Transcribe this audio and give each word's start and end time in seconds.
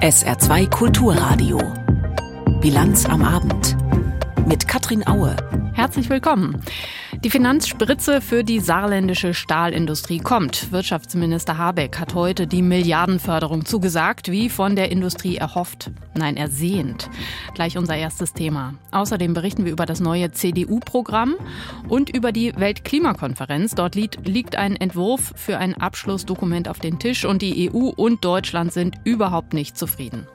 SR2 0.00 0.68
Kulturradio. 0.70 1.58
Bilanz 2.60 3.06
am 3.06 3.22
Abend. 3.22 3.76
Mit 4.46 4.66
Katrin 4.66 5.06
Aue. 5.06 5.36
Herzlich 5.72 6.10
willkommen. 6.10 6.60
Die 7.22 7.28
Finanzspritze 7.28 8.22
für 8.22 8.44
die 8.44 8.60
saarländische 8.60 9.34
Stahlindustrie 9.34 10.20
kommt. 10.20 10.72
Wirtschaftsminister 10.72 11.58
Habeck 11.58 11.98
hat 11.98 12.14
heute 12.14 12.46
die 12.46 12.62
Milliardenförderung 12.62 13.66
zugesagt, 13.66 14.30
wie 14.30 14.48
von 14.48 14.74
der 14.74 14.90
Industrie 14.90 15.36
erhofft. 15.36 15.90
Nein, 16.14 16.38
ersehnt. 16.38 17.10
Gleich 17.52 17.76
unser 17.76 17.94
erstes 17.94 18.32
Thema. 18.32 18.72
Außerdem 18.90 19.34
berichten 19.34 19.66
wir 19.66 19.72
über 19.72 19.84
das 19.84 20.00
neue 20.00 20.30
CDU-Programm 20.30 21.34
und 21.90 22.08
über 22.08 22.32
die 22.32 22.54
Weltklimakonferenz. 22.56 23.74
Dort 23.74 23.96
liegt 23.96 24.56
ein 24.56 24.76
Entwurf 24.76 25.34
für 25.36 25.58
ein 25.58 25.74
Abschlussdokument 25.74 26.68
auf 26.68 26.78
den 26.78 26.98
Tisch 26.98 27.26
und 27.26 27.42
die 27.42 27.70
EU 27.70 27.90
und 27.90 28.24
Deutschland 28.24 28.72
sind 28.72 28.96
überhaupt 29.04 29.52
nicht 29.52 29.76
zufrieden. 29.76 30.26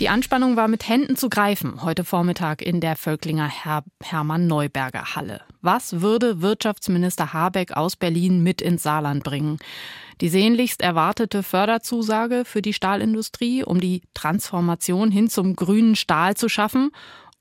Die 0.00 0.08
Anspannung 0.08 0.56
war 0.56 0.66
mit 0.66 0.88
Händen 0.88 1.14
zu 1.14 1.28
greifen 1.28 1.82
heute 1.82 2.04
Vormittag 2.04 2.62
in 2.62 2.80
der 2.80 2.96
Völklinger 2.96 3.50
Her 3.50 3.84
Hermann 4.02 4.46
Neuberger 4.46 5.14
Halle. 5.14 5.42
Was 5.60 6.00
würde 6.00 6.40
Wirtschaftsminister 6.40 7.34
Habeck 7.34 7.76
aus 7.76 7.96
Berlin 7.96 8.42
mit 8.42 8.62
ins 8.62 8.82
Saarland 8.82 9.22
bringen? 9.22 9.58
Die 10.22 10.30
sehnlichst 10.30 10.80
erwartete 10.80 11.42
Förderzusage 11.42 12.46
für 12.46 12.62
die 12.62 12.72
Stahlindustrie, 12.72 13.62
um 13.62 13.78
die 13.78 14.00
Transformation 14.14 15.10
hin 15.10 15.28
zum 15.28 15.54
grünen 15.54 15.96
Stahl 15.96 16.34
zu 16.34 16.48
schaffen 16.48 16.92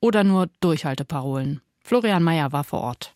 oder 0.01 0.25
nur 0.25 0.49
Durchhalteparolen? 0.59 1.61
Florian 1.81 2.23
Mayer 2.23 2.51
war 2.51 2.65
vor 2.65 2.81
Ort. 2.81 3.13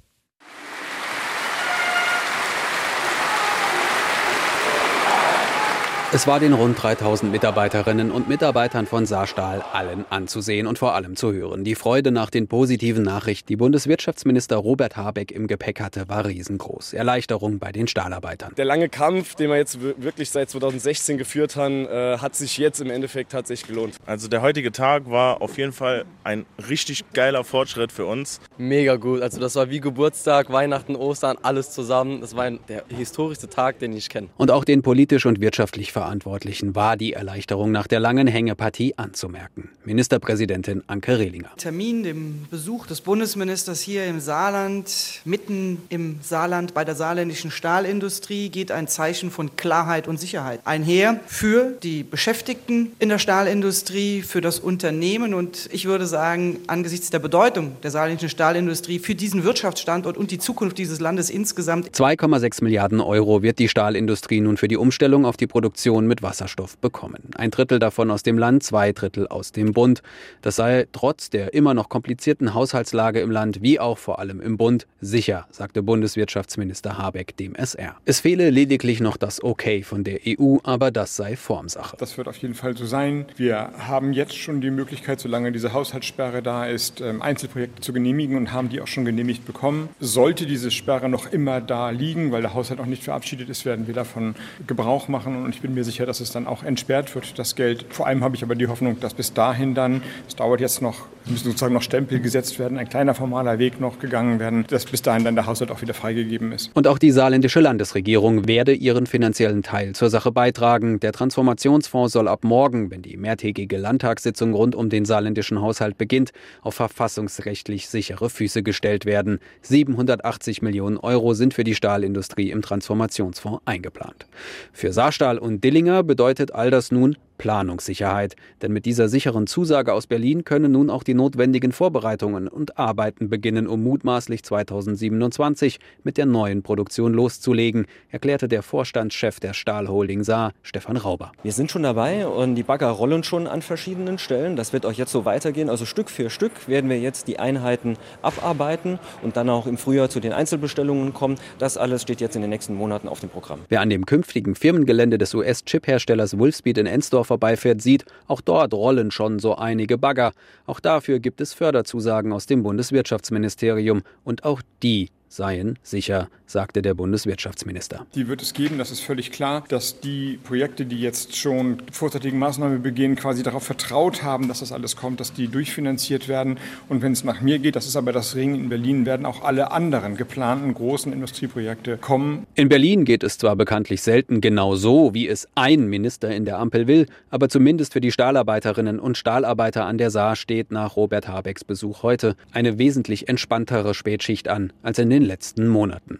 Es 6.15 6.27
war 6.27 6.39
den 6.39 6.53
rund 6.53 6.79
3000 6.79 7.31
Mitarbeiterinnen 7.31 8.11
und 8.11 8.29
Mitarbeitern 8.29 8.85
von 8.85 9.07
Saarstahl 9.07 9.63
allen 9.73 10.05
anzusehen 10.11 10.67
und 10.67 10.77
vor 10.77 10.93
allem 10.93 11.15
zu 11.15 11.33
hören. 11.33 11.63
Die 11.63 11.73
Freude 11.73 12.11
nach 12.11 12.29
den 12.29 12.47
positiven 12.47 13.01
Nachrichten, 13.01 13.47
die 13.47 13.55
Bundeswirtschaftsminister 13.55 14.57
Robert 14.57 14.95
Habeck 14.95 15.31
im 15.31 15.47
Gepäck 15.47 15.81
hatte, 15.81 16.07
war 16.09 16.27
riesengroß. 16.27 16.93
Erleichterung 16.93 17.57
bei 17.57 17.71
den 17.71 17.87
Stahlarbeitern. 17.87 18.53
Der 18.57 18.65
lange 18.65 18.89
Kampf, 18.89 19.33
den 19.33 19.49
wir 19.49 19.57
jetzt 19.57 19.79
wirklich 19.81 20.29
seit 20.29 20.51
2016 20.51 21.17
geführt 21.17 21.55
haben, 21.55 21.87
äh, 21.87 22.19
hat 22.19 22.35
sich 22.35 22.59
jetzt 22.59 22.79
im 22.79 22.91
Endeffekt 22.91 23.31
tatsächlich 23.31 23.69
gelohnt. 23.69 23.95
Also 24.05 24.27
der 24.27 24.43
heutige 24.43 24.71
Tag 24.71 25.09
war 25.09 25.41
auf 25.41 25.57
jeden 25.57 25.73
Fall 25.73 26.05
ein 26.23 26.45
richtig 26.69 27.05
geiler 27.13 27.43
Fortschritt 27.43 27.91
für 27.91 28.05
uns. 28.05 28.39
Mega 28.59 28.97
gut. 28.97 29.23
Also 29.23 29.39
das 29.39 29.55
war 29.55 29.71
wie 29.71 29.79
Geburtstag, 29.79 30.51
Weihnachten, 30.51 30.95
Ostern, 30.95 31.37
alles 31.41 31.71
zusammen. 31.71 32.21
Das 32.21 32.35
war 32.35 32.51
der 32.51 32.83
historischste 32.89 33.49
Tag, 33.49 33.79
den 33.79 33.93
ich 33.93 34.09
kenne. 34.09 34.27
Und 34.37 34.51
auch 34.51 34.63
den 34.63 34.83
politisch 34.83 35.25
und 35.25 35.41
wirtschaftlich 35.41 35.91
Verantwortlichen 36.03 36.75
war 36.75 36.97
die 36.97 37.13
Erleichterung 37.13 37.71
nach 37.71 37.87
der 37.87 38.01
langen 38.01 38.27
Hängepartie 38.27 38.93
anzumerken. 38.97 39.69
Ministerpräsidentin 39.85 40.83
Anke 40.87 41.17
Rehlinger. 41.17 41.51
Termin, 41.55 42.03
dem 42.03 42.45
Besuch 42.51 42.87
des 42.87 42.99
Bundesministers 42.99 43.79
hier 43.79 44.05
im 44.05 44.19
Saarland, 44.19 45.21
mitten 45.23 45.81
im 45.87 46.19
Saarland 46.21 46.73
bei 46.73 46.83
der 46.83 46.95
saarländischen 46.95 47.51
Stahlindustrie, 47.51 48.49
geht 48.49 48.69
ein 48.69 48.89
Zeichen 48.89 49.31
von 49.31 49.55
Klarheit 49.55 50.09
und 50.09 50.19
Sicherheit 50.19 50.59
einher 50.65 51.21
für 51.25 51.71
die 51.81 52.03
Beschäftigten 52.03 52.91
in 52.99 53.07
der 53.07 53.19
Stahlindustrie, 53.19 54.23
für 54.23 54.41
das 54.41 54.59
Unternehmen 54.59 55.33
und 55.33 55.69
ich 55.71 55.85
würde 55.85 56.05
sagen, 56.05 56.59
angesichts 56.67 57.11
der 57.11 57.19
Bedeutung 57.19 57.77
der 57.81 57.91
saarländischen 57.91 58.29
Stahlindustrie 58.29 58.99
für 58.99 59.15
diesen 59.15 59.45
Wirtschaftsstandort 59.45 60.17
und 60.17 60.31
die 60.31 60.37
Zukunft 60.37 60.77
dieses 60.77 60.99
Landes 60.99 61.29
insgesamt. 61.29 61.91
2,6 61.91 62.61
Milliarden 62.61 62.99
Euro 62.99 63.41
wird 63.41 63.57
die 63.59 63.69
Stahlindustrie 63.69 64.41
nun 64.41 64.57
für 64.57 64.67
die 64.67 64.77
Umstellung 64.77 65.25
auf 65.25 65.37
die 65.37 65.47
Produktion 65.47 65.92
Produktion 65.93 66.07
mit 66.07 66.23
Wasserstoff 66.23 66.77
bekommen. 66.79 67.29
Ein 67.35 67.51
Drittel 67.51 67.77
davon 67.77 68.09
aus 68.09 68.23
dem 68.23 68.37
Land, 68.37 68.63
zwei 68.63 68.91
Drittel 68.93 69.27
aus 69.27 69.51
dem 69.51 69.73
Bund. 69.73 70.01
Das 70.41 70.55
sei 70.55 70.87
trotz 70.91 71.29
der 71.29 71.53
immer 71.53 71.73
noch 71.73 71.87
komplizierten 71.89 72.55
Haushaltslage 72.55 73.19
im 73.19 73.29
Land 73.29 73.61
wie 73.61 73.79
auch 73.79 73.99
vor 73.99 74.17
allem 74.17 74.41
im 74.41 74.57
Bund 74.57 74.87
sicher, 75.01 75.45
sagte 75.51 75.83
Bundeswirtschaftsminister 75.83 76.97
Habeck 76.97 77.37
dem 77.37 77.53
SR. 77.53 77.95
Es 78.05 78.21
fehle 78.21 78.49
lediglich 78.49 79.01
noch 79.01 79.17
das 79.17 79.43
Okay 79.43 79.83
von 79.83 80.03
der 80.03 80.19
EU, 80.27 80.57
aber 80.63 80.89
das 80.89 81.15
sei 81.15 81.35
Formsache. 81.35 81.95
Das 81.97 82.17
wird 82.17 82.27
auf 82.27 82.37
jeden 82.37 82.55
Fall 82.55 82.75
so 82.75 82.85
sein. 82.85 83.25
Wir 83.35 83.73
haben 83.77 84.13
jetzt 84.13 84.35
schon 84.35 84.61
die 84.61 84.71
Möglichkeit, 84.71 85.19
solange 85.19 85.51
diese 85.51 85.73
Haushaltssperre 85.73 86.41
da 86.41 86.65
ist, 86.65 87.01
ähm, 87.01 87.21
Einzelprojekte 87.21 87.81
zu 87.81 87.93
genehmigen 87.93 88.37
und 88.37 88.51
haben 88.51 88.69
die 88.69 88.81
auch 88.81 88.87
schon 88.87 89.05
genehmigt 89.05 89.45
bekommen. 89.45 89.89
Sollte 89.99 90.47
diese 90.47 90.71
Sperre 90.71 91.07
noch 91.07 91.31
immer 91.31 91.61
da 91.61 91.91
liegen, 91.91 92.31
weil 92.31 92.41
der 92.41 92.53
Haushalt 92.53 92.79
noch 92.79 92.87
nicht 92.87 93.03
verabschiedet 93.03 93.49
ist, 93.49 93.65
werden 93.65 93.85
wir 93.85 93.93
davon 93.93 94.35
Gebrauch 94.65 95.07
machen 95.07 95.43
und 95.43 95.53
ich 95.53 95.61
bin 95.61 95.72
mir 95.73 95.83
mir 95.83 95.91
sicher, 95.91 96.05
dass 96.05 96.19
es 96.19 96.31
dann 96.31 96.47
auch 96.47 96.63
entsperrt 96.63 97.13
wird, 97.13 97.37
das 97.37 97.55
Geld. 97.55 97.85
Vor 97.89 98.07
allem 98.07 98.23
habe 98.23 98.35
ich 98.35 98.43
aber 98.43 98.55
die 98.55 98.67
Hoffnung, 98.67 98.99
dass 98.99 99.13
bis 99.13 99.33
dahin 99.33 99.75
dann, 99.75 100.01
es 100.27 100.35
dauert 100.35 100.61
jetzt 100.61 100.81
noch, 100.81 101.07
müssen 101.25 101.45
sozusagen 101.45 101.73
noch 101.73 101.81
Stempel 101.81 102.19
gesetzt 102.19 102.59
werden, 102.59 102.77
ein 102.77 102.89
kleiner 102.89 103.13
formaler 103.13 103.59
Weg 103.59 103.79
noch 103.79 103.99
gegangen 103.99 104.39
werden, 104.39 104.65
dass 104.67 104.85
bis 104.85 105.01
dahin 105.01 105.23
dann 105.23 105.35
der 105.35 105.45
Haushalt 105.45 105.71
auch 105.71 105.81
wieder 105.81 105.93
freigegeben 105.93 106.51
ist. 106.51 106.71
Und 106.73 106.87
auch 106.87 106.97
die 106.97 107.11
saarländische 107.11 107.59
Landesregierung 107.59 108.47
werde 108.47 108.73
ihren 108.73 109.05
finanziellen 109.05 109.63
Teil 109.63 109.93
zur 109.93 110.09
Sache 110.09 110.31
beitragen. 110.31 110.99
Der 110.99 111.11
Transformationsfonds 111.11 112.13
soll 112.13 112.27
ab 112.27 112.43
morgen, 112.43 112.91
wenn 112.91 113.01
die 113.01 113.17
mehrtägige 113.17 113.77
Landtagssitzung 113.77 114.53
rund 114.53 114.75
um 114.75 114.89
den 114.89 115.05
saarländischen 115.05 115.61
Haushalt 115.61 115.97
beginnt, 115.97 116.31
auf 116.61 116.75
verfassungsrechtlich 116.75 117.89
sichere 117.89 118.29
Füße 118.29 118.63
gestellt 118.63 119.05
werden. 119.05 119.39
780 119.61 120.61
Millionen 120.61 120.97
Euro 120.97 121.33
sind 121.33 121.53
für 121.53 121.63
die 121.63 121.75
Stahlindustrie 121.75 122.51
im 122.51 122.61
Transformationsfonds 122.61 123.61
eingeplant. 123.65 124.25
Für 124.71 124.93
Saarstahl 124.93 125.37
und 125.37 125.62
Dillinger 125.63 126.03
bedeutet 126.03 126.53
all 126.53 126.71
das 126.71 126.91
nun 126.91 127.15
Planungssicherheit. 127.37 128.35
Denn 128.61 128.73
mit 128.73 128.85
dieser 128.85 129.09
sicheren 129.09 129.47
Zusage 129.47 129.93
aus 129.93 130.07
Berlin 130.07 130.43
können 130.43 130.71
nun 130.71 130.89
auch 130.89 131.03
die 131.03 131.13
notwendigen 131.13 131.71
Vorbereitungen 131.71 132.47
und 132.47 132.77
Arbeiten 132.77 133.29
beginnen, 133.29 133.67
um 133.67 133.83
mutmaßlich 133.83 134.43
2027 134.43 135.79
mit 136.03 136.17
der 136.17 136.25
neuen 136.25 136.63
Produktion 136.63 137.13
loszulegen, 137.13 137.85
erklärte 138.09 138.47
der 138.47 138.63
Vorstandschef 138.63 139.39
der 139.39 139.53
Stahlholding 139.53 140.23
Saar, 140.23 140.51
Stefan 140.61 140.97
Rauber. 140.97 141.31
Wir 141.43 141.51
sind 141.51 141.71
schon 141.71 141.83
dabei 141.83 142.27
und 142.27 142.55
die 142.55 142.63
Bagger 142.63 142.89
rollen 142.89 143.23
schon 143.23 143.47
an 143.47 143.61
verschiedenen 143.61 144.17
Stellen. 144.17 144.55
Das 144.55 144.73
wird 144.73 144.85
auch 144.85 144.93
jetzt 144.93 145.11
so 145.11 145.25
weitergehen. 145.25 145.69
Also 145.69 145.85
Stück 145.85 146.09
für 146.09 146.29
Stück 146.29 146.67
werden 146.67 146.89
wir 146.89 146.99
jetzt 146.99 147.27
die 147.27 147.39
Einheiten 147.39 147.97
abarbeiten 148.21 148.99
und 149.21 149.37
dann 149.37 149.49
auch 149.49 149.67
im 149.67 149.77
Frühjahr 149.77 150.09
zu 150.09 150.19
den 150.19 150.33
Einzelbestellungen 150.33 151.13
kommen. 151.13 151.37
Das 151.59 151.77
alles 151.77 152.01
steht 152.01 152.21
jetzt 152.21 152.35
in 152.35 152.41
den 152.41 152.49
nächsten 152.49 152.75
Monaten 152.75 153.07
auf 153.07 153.19
dem 153.19 153.29
Programm. 153.29 153.59
Wer 153.69 153.81
an 153.81 153.89
dem 153.89 154.05
künftigen 154.05 154.55
Firmengelände 154.55 155.17
des 155.17 155.33
US-Chip-Herstellers 155.33 156.37
Wolfspeed 156.37 156.77
in 156.77 156.85
Ensdorf 156.85 157.22
vorbeifährt, 157.23 157.81
sieht, 157.81 158.05
auch 158.27 158.41
dort 158.41 158.73
rollen 158.73 159.11
schon 159.11 159.39
so 159.39 159.55
einige 159.55 159.97
Bagger. 159.97 160.33
Auch 160.65 160.79
dafür 160.79 161.19
gibt 161.19 161.41
es 161.41 161.53
Förderzusagen 161.53 162.33
aus 162.33 162.45
dem 162.45 162.63
Bundeswirtschaftsministerium 162.63 164.03
und 164.23 164.43
auch 164.43 164.61
die 164.81 165.09
seien 165.33 165.79
sicher, 165.81 166.29
sagte 166.45 166.83
der 166.83 166.93
Bundeswirtschaftsminister. 166.93 168.05
Die 168.13 168.27
wird 168.27 168.43
es 168.43 168.53
geben, 168.53 168.77
das 168.77 168.91
ist 168.91 168.99
völlig 168.99 169.31
klar, 169.31 169.63
dass 169.67 169.99
die 169.99 170.37
Projekte, 170.43 170.85
die 170.85 171.01
jetzt 171.01 171.35
schon 171.35 171.81
vorzeitige 171.91 172.35
Maßnahmen 172.35 172.83
begehen, 172.83 173.15
quasi 173.15 173.41
darauf 173.41 173.63
vertraut 173.63 174.21
haben, 174.21 174.47
dass 174.47 174.59
das 174.59 174.71
alles 174.71 174.95
kommt, 174.95 175.19
dass 175.19 175.33
die 175.33 175.47
durchfinanziert 175.47 176.27
werden. 176.27 176.59
Und 176.87 177.01
wenn 177.01 177.11
es 177.11 177.23
nach 177.23 177.41
mir 177.41 177.57
geht, 177.57 177.75
das 177.75 177.87
ist 177.87 177.95
aber 177.95 178.11
das 178.11 178.35
Ring 178.35 178.53
in 178.53 178.69
Berlin, 178.69 179.07
werden 179.07 179.25
auch 179.25 179.43
alle 179.43 179.71
anderen 179.71 180.15
geplanten 180.17 180.73
großen 180.75 181.11
Industrieprojekte 181.11 181.97
kommen. 181.97 182.45
In 182.53 182.69
Berlin 182.69 183.03
geht 183.03 183.23
es 183.23 183.39
zwar 183.39 183.55
bekanntlich 183.55 184.03
selten 184.03 184.39
genau 184.39 184.75
so, 184.75 185.15
wie 185.15 185.27
es 185.27 185.47
ein 185.55 185.87
Minister 185.87 186.29
in 186.29 186.45
der 186.45 186.59
Ampel 186.59 186.85
will, 186.85 187.07
aber 187.31 187.49
zumindest 187.49 187.93
für 187.93 188.01
die 188.01 188.11
Stahlarbeiterinnen 188.11 188.99
und 188.99 189.17
Stahlarbeiter 189.17 189.85
an 189.85 189.97
der 189.97 190.11
Saar 190.11 190.35
steht 190.35 190.71
nach 190.71 190.95
Robert 190.95 191.27
Habecks 191.27 191.63
Besuch 191.63 192.03
heute 192.03 192.35
eine 192.51 192.77
wesentlich 192.77 193.27
entspanntere 193.27 193.95
Spätschicht 193.95 194.47
an 194.47 194.71
als 194.83 194.99
in 194.99 195.09
den 195.09 195.22
den 195.23 195.27
letzten 195.27 195.67
Monaten. 195.67 196.19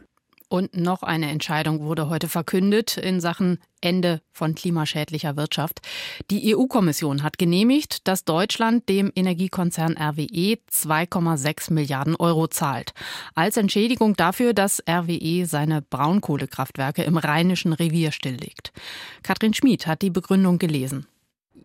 Und 0.49 0.77
noch 0.77 1.01
eine 1.01 1.31
Entscheidung 1.31 1.79
wurde 1.79 2.09
heute 2.09 2.27
verkündet 2.27 2.97
in 2.97 3.19
Sachen 3.19 3.57
Ende 3.81 4.21
von 4.31 4.53
klimaschädlicher 4.53 5.35
Wirtschaft. 5.35 5.81
Die 6.29 6.55
EU-Kommission 6.55 7.23
hat 7.23 7.39
genehmigt, 7.39 8.07
dass 8.07 8.23
Deutschland 8.23 8.87
dem 8.87 9.11
Energiekonzern 9.15 9.97
RWE 9.97 10.59
2,6 10.71 11.73
Milliarden 11.73 12.15
Euro 12.15 12.47
zahlt. 12.47 12.93
Als 13.33 13.57
Entschädigung 13.57 14.15
dafür, 14.15 14.53
dass 14.53 14.83
RWE 14.87 15.47
seine 15.47 15.81
Braunkohlekraftwerke 15.81 17.01
im 17.01 17.17
Rheinischen 17.17 17.73
Revier 17.73 18.11
stilllegt. 18.11 18.73
Katrin 19.23 19.55
Schmid 19.55 19.87
hat 19.87 20.03
die 20.03 20.11
Begründung 20.11 20.59
gelesen. 20.59 21.07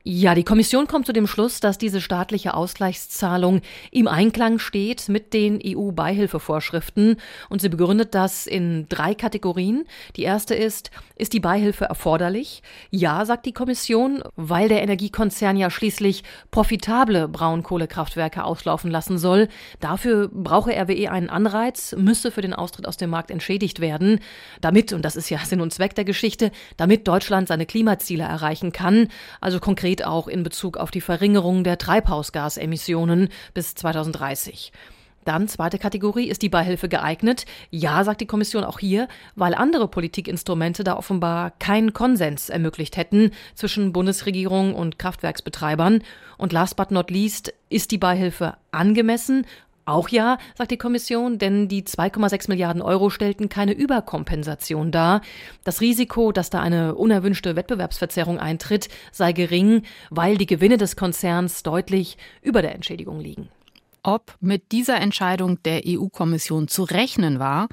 Ja, 0.04 0.34
die 0.34 0.44
Kommission 0.44 0.86
kommt 0.86 1.06
zu 1.06 1.12
dem 1.12 1.26
Schluss, 1.26 1.60
dass 1.60 1.78
diese 1.78 2.02
staatliche 2.02 2.54
Ausgleichszahlung 2.54 3.62
im 3.90 4.06
Einklang 4.06 4.58
steht 4.58 5.08
mit 5.08 5.32
den 5.32 5.60
EU-Beihilfevorschriften 5.64 7.16
und 7.48 7.60
sie 7.60 7.70
begründet 7.70 8.14
das 8.14 8.46
in 8.46 8.86
drei 8.88 9.14
Kategorien. 9.14 9.86
Die 10.16 10.22
erste 10.22 10.54
ist, 10.54 10.90
ist 11.16 11.32
die 11.32 11.40
Beihilfe 11.40 11.86
erforderlich? 11.86 12.62
Ja, 12.90 13.24
sagt 13.24 13.46
die 13.46 13.52
Kommission, 13.52 14.22
weil 14.36 14.68
der 14.68 14.82
Energiekonzern 14.82 15.56
ja 15.56 15.70
schließlich 15.70 16.22
profitable 16.50 17.26
Braunkohlekraftwerke 17.26 18.44
auslaufen 18.44 18.90
lassen 18.90 19.16
soll. 19.16 19.48
Dafür 19.80 20.28
brauche 20.28 20.70
RWE 20.70 21.10
einen 21.10 21.30
Anreiz, 21.30 21.94
müsse 21.98 22.30
für 22.30 22.42
den 22.42 22.54
Austritt 22.54 22.86
aus 22.86 22.98
dem 22.98 23.10
Markt 23.10 23.30
entschädigt 23.30 23.80
werden, 23.80 24.20
damit, 24.60 24.92
und 24.92 25.02
das 25.02 25.16
ist 25.16 25.30
ja 25.30 25.38
Sinn 25.44 25.62
und 25.62 25.72
Zweck 25.72 25.94
der 25.94 26.04
Geschichte, 26.04 26.52
damit 26.76 27.08
Deutschland 27.08 27.48
seine 27.48 27.66
Klimaziele 27.66 28.24
erreichen 28.24 28.72
kann, 28.72 29.08
also 29.40 29.60
konkret 29.60 29.77
geht 29.78 30.04
auch 30.04 30.28
in 30.28 30.42
Bezug 30.42 30.76
auf 30.76 30.90
die 30.90 31.00
Verringerung 31.00 31.64
der 31.64 31.78
Treibhausgasemissionen 31.78 33.28
bis 33.54 33.74
2030. 33.74 34.72
Dann 35.24 35.46
zweite 35.46 35.78
Kategorie, 35.78 36.28
ist 36.28 36.42
die 36.42 36.48
Beihilfe 36.48 36.88
geeignet? 36.88 37.44
Ja, 37.70 38.02
sagt 38.02 38.22
die 38.22 38.26
Kommission 38.26 38.64
auch 38.64 38.78
hier, 38.78 39.08
weil 39.36 39.54
andere 39.54 39.86
Politikinstrumente 39.86 40.84
da 40.84 40.96
offenbar 40.96 41.52
keinen 41.58 41.92
Konsens 41.92 42.48
ermöglicht 42.48 42.96
hätten 42.96 43.32
zwischen 43.54 43.92
Bundesregierung 43.92 44.74
und 44.74 44.98
Kraftwerksbetreibern. 44.98 46.02
Und 46.38 46.52
last 46.52 46.76
but 46.76 46.90
not 46.90 47.10
least, 47.10 47.52
ist 47.68 47.90
die 47.90 47.98
Beihilfe 47.98 48.56
angemessen? 48.70 49.44
Auch 49.88 50.10
ja, 50.10 50.36
sagt 50.54 50.70
die 50.70 50.76
Kommission, 50.76 51.38
denn 51.38 51.66
die 51.66 51.82
2,6 51.82 52.50
Milliarden 52.50 52.82
Euro 52.82 53.08
stellten 53.08 53.48
keine 53.48 53.72
Überkompensation 53.72 54.92
dar. 54.92 55.22
Das 55.64 55.80
Risiko, 55.80 56.30
dass 56.30 56.50
da 56.50 56.60
eine 56.60 56.94
unerwünschte 56.94 57.56
Wettbewerbsverzerrung 57.56 58.38
eintritt, 58.38 58.90
sei 59.12 59.32
gering, 59.32 59.84
weil 60.10 60.36
die 60.36 60.44
Gewinne 60.44 60.76
des 60.76 60.94
Konzerns 60.94 61.62
deutlich 61.62 62.18
über 62.42 62.60
der 62.60 62.74
Entschädigung 62.74 63.18
liegen. 63.18 63.48
Ob 64.02 64.36
mit 64.40 64.72
dieser 64.72 65.00
Entscheidung 65.00 65.62
der 65.62 65.80
EU-Kommission 65.86 66.68
zu 66.68 66.82
rechnen 66.82 67.38
war, 67.38 67.68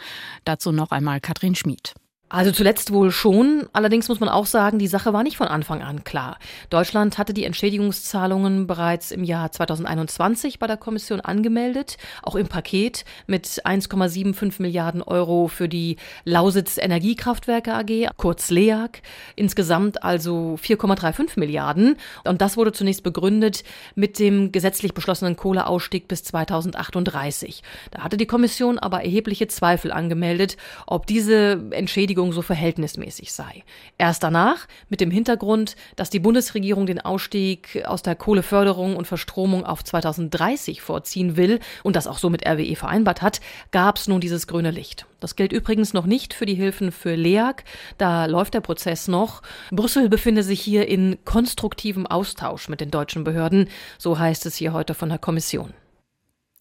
dazu 0.45 0.71
noch 0.71 0.91
einmal 0.91 1.19
Katrin 1.19 1.55
Schmid. 1.55 1.95
Also 2.35 2.51
zuletzt 2.51 2.91
wohl 2.91 3.11
schon. 3.11 3.65
Allerdings 3.71 4.09
muss 4.09 4.19
man 4.19 4.27
auch 4.27 4.45
sagen, 4.45 4.77
die 4.77 4.87
Sache 4.87 5.13
war 5.13 5.23
nicht 5.23 5.37
von 5.37 5.47
Anfang 5.47 5.81
an 5.81 6.03
klar. 6.03 6.37
Deutschland 6.69 7.17
hatte 7.17 7.33
die 7.33 7.45
Entschädigungszahlungen 7.45 8.67
bereits 8.67 9.11
im 9.11 9.23
Jahr 9.23 9.53
2021 9.53 10.59
bei 10.59 10.67
der 10.67 10.75
Kommission 10.75 11.21
angemeldet, 11.21 11.95
auch 12.23 12.35
im 12.35 12.47
Paket 12.47 13.05
mit 13.25 13.47
1,75 13.63 14.61
Milliarden 14.61 15.01
Euro 15.01 15.47
für 15.47 15.69
die 15.69 15.95
Lausitz 16.25 16.77
Energiekraftwerke 16.77 17.73
AG, 17.73 18.09
kurz 18.17 18.49
LEAG. 18.49 19.01
Insgesamt 19.37 20.03
also 20.03 20.59
4,35 20.61 21.39
Milliarden. 21.39 21.95
Und 22.25 22.41
das 22.41 22.57
wurde 22.57 22.73
zunächst 22.73 23.03
begründet 23.03 23.63
mit 23.95 24.19
dem 24.19 24.51
gesetzlich 24.51 24.93
beschlossenen 24.93 25.37
Kohleausstieg 25.37 26.09
bis 26.09 26.25
2038. 26.25 27.63
Da 27.91 28.01
hatte 28.01 28.17
die 28.17 28.27
Kommission 28.27 28.77
aber 28.77 29.05
erhebliche 29.05 29.47
Zweifel 29.47 29.93
angemeldet, 29.93 30.57
ob 30.85 31.07
diese 31.07 31.61
Entschädigung 31.71 32.24
Entschädigung 32.25 32.33
so 32.33 32.41
verhältnismäßig 32.41 33.33
sei. 33.33 33.63
Erst 33.97 34.23
danach, 34.23 34.67
mit 34.89 35.01
dem 35.01 35.11
Hintergrund, 35.11 35.75
dass 35.95 36.09
die 36.09 36.19
Bundesregierung 36.19 36.85
den 36.85 36.99
Ausstieg 36.99 37.83
aus 37.85 38.01
der 38.01 38.15
Kohleförderung 38.15 38.95
und 38.95 39.07
Verstromung 39.07 39.65
auf 39.65 39.83
2030 39.83 40.81
vorziehen 40.81 41.37
will 41.37 41.59
und 41.83 41.95
das 41.95 42.07
auch 42.07 42.17
so 42.17 42.29
mit 42.29 42.45
RWE 42.47 42.75
vereinbart 42.75 43.21
hat, 43.21 43.41
gab 43.71 43.97
es 43.97 44.07
nun 44.07 44.21
dieses 44.21 44.47
grüne 44.47 44.71
Licht. 44.71 45.05
Das 45.19 45.35
gilt 45.35 45.53
übrigens 45.53 45.93
noch 45.93 46.05
nicht 46.05 46.33
für 46.33 46.45
die 46.45 46.55
Hilfen 46.55 46.91
für 46.91 47.15
LEAG. 47.15 47.63
Da 47.97 48.25
läuft 48.25 48.53
der 48.53 48.61
Prozess 48.61 49.07
noch. 49.07 49.41
Brüssel 49.71 50.09
befinde 50.09 50.43
sich 50.43 50.61
hier 50.61 50.87
in 50.87 51.17
konstruktivem 51.25 52.05
Austausch 52.05 52.69
mit 52.69 52.81
den 52.81 52.91
deutschen 52.91 53.23
Behörden. 53.23 53.69
So 53.97 54.19
heißt 54.19 54.45
es 54.45 54.55
hier 54.55 54.73
heute 54.73 54.93
von 54.93 55.09
der 55.09 55.19
Kommission. 55.19 55.73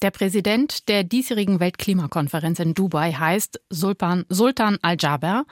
Der 0.05 0.11
Präsident 0.11 0.91
der 0.91 1.03
diesjährigen 1.03 1.61
Weltklimakonferenz 1.61 2.59
in 2.59 2.75
Dubai 2.75 3.13
heißt 3.15 3.59
Sultan, 3.71 4.27
Sultan 4.29 4.77
Al-Jaber. 4.83 5.47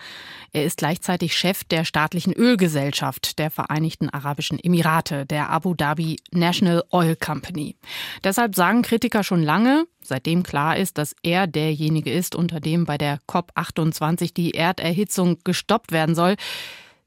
Er 0.52 0.64
ist 0.66 0.76
gleichzeitig 0.76 1.34
Chef 1.34 1.64
der 1.64 1.87
staatlichen 1.87 2.34
Ölgesellschaft 2.34 3.38
der 3.38 3.50
Vereinigten 3.50 4.10
Arabischen 4.10 4.58
Emirate, 4.62 5.25
der 5.25 5.49
Abu 5.49 5.72
Dhabi 5.72 6.19
National 6.32 6.84
Oil 6.90 7.16
Company. 7.16 7.76
Deshalb 8.25 8.54
sagen 8.54 8.82
Kritiker 8.82 9.25
schon 9.25 9.43
lange, 9.43 9.87
seitdem 10.02 10.43
klar 10.43 10.76
ist, 10.76 10.99
dass 10.99 11.16
er 11.22 11.46
derjenige 11.46 12.12
ist, 12.12 12.34
unter 12.34 12.60
dem 12.60 12.84
bei 12.84 12.99
der 12.99 13.20
COP28 13.26 14.34
die 14.34 14.50
Erderhitzung 14.50 15.38
gestoppt 15.44 15.93
werden 15.93 16.14
soll, 16.14 16.37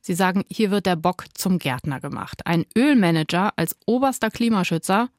Sie 0.01 0.15
sagen, 0.15 0.45
hier 0.49 0.71
wird 0.71 0.87
der 0.87 0.95
Bock 0.95 1.25
zum 1.35 1.59
Gärtner 1.59 1.99
gemacht. 1.99 2.41
Ein 2.45 2.65
Ölmanager 2.75 3.53
als 3.55 3.75
oberster 3.85 4.31
Klimaschützer. 4.31 5.09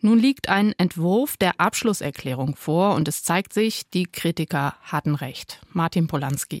Nun 0.00 0.20
liegt 0.20 0.48
ein 0.48 0.74
Entwurf 0.78 1.36
der 1.36 1.60
Abschlusserklärung 1.60 2.54
vor 2.54 2.94
und 2.94 3.08
es 3.08 3.24
zeigt 3.24 3.52
sich, 3.52 3.90
die 3.90 4.04
Kritiker 4.04 4.74
hatten 4.82 5.16
recht. 5.16 5.60
Martin 5.72 6.06
Polanski. 6.06 6.60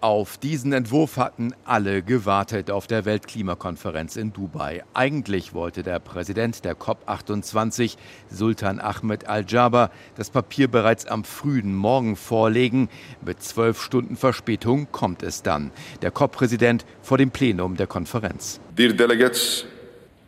Auf 0.00 0.38
diesen 0.38 0.72
Entwurf 0.72 1.16
hatten 1.16 1.52
alle 1.64 2.02
gewartet 2.02 2.70
auf 2.70 2.86
der 2.86 3.04
Weltklimakonferenz 3.04 4.14
in 4.14 4.32
Dubai. 4.32 4.84
Eigentlich 4.94 5.52
wollte 5.52 5.82
der 5.82 5.98
Präsident 5.98 6.64
der 6.64 6.76
COP28, 6.76 7.96
Sultan 8.30 8.80
Ahmed 8.80 9.26
Al-Jaber, 9.26 9.90
das 10.14 10.30
Papier 10.30 10.68
bereits 10.68 11.06
am 11.06 11.24
frühen 11.24 11.74
Morgen 11.74 12.14
vorlegen. 12.14 12.88
Mit 13.20 13.42
zwölf 13.42 13.82
Stunden 13.82 14.16
Verspätung 14.16 14.86
kommt 14.92 15.24
es 15.24 15.42
dann. 15.42 15.72
Der 16.02 16.12
COP-Präsident 16.12 16.86
vor 17.02 17.18
dem 17.18 17.32
Plenum 17.32 17.76
der 17.76 17.88
Konferenz. 17.88 18.60
Dear 18.78 18.92
delegates, 18.92 19.66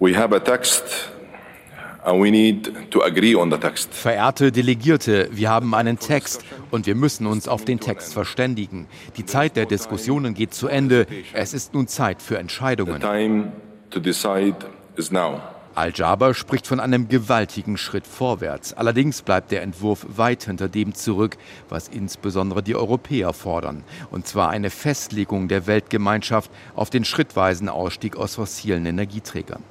we 0.01 0.15
have 0.15 0.35
a 0.35 0.41
text 0.41 1.13
Verehrte 3.95 4.51
Delegierte, 4.51 5.29
wir 5.31 5.51
haben 5.51 5.75
einen 5.75 5.99
Text 5.99 6.45
und 6.73 6.87
wir 6.87 6.97
müssen 6.97 7.27
uns 7.27 7.47
auf 7.47 7.65
den 7.65 7.79
Text 7.79 8.13
verständigen. 8.13 8.89
Die 9.17 9.25
Zeit 9.25 9.57
der 9.57 9.67
Diskussionen 9.67 10.35
geht 10.35 10.53
zu 10.53 10.67
Ende. 10.67 11.07
Es 11.33 11.55
ist 11.55 11.75
nun 11.75 11.87
Zeit 11.87 12.21
für 12.21 12.39
Entscheidungen. 12.39 13.01
Al-Jaber 15.75 16.35
spricht 16.35 16.67
von 16.67 16.81
einem 16.81 17.09
gewaltigen 17.09 17.79
Schritt 17.79 18.07
vorwärts. 18.07 18.75
Allerdings 18.75 19.23
bleibt 19.23 19.53
der 19.53 19.63
Entwurf 19.63 20.05
weit 20.17 20.45
hinter 20.45 20.69
dem 20.69 20.95
zurück, 20.95 21.39
was 21.69 21.89
insbesondere 21.89 22.63
die 22.63 22.75
Europäer 22.77 23.33
fordern. 23.33 23.85
Und 24.11 24.27
zwar 24.27 24.51
eine 24.51 24.69
Festlegung 24.71 25.49
der 25.49 25.67
Weltgemeinschaft 25.67 26.51
auf 26.75 26.91
den 26.91 27.05
schrittweisen 27.05 27.71
Ausstieg 27.71 28.17
aus 28.17 28.35
fossilen 28.35 28.85
Energieträgern. 28.85 29.63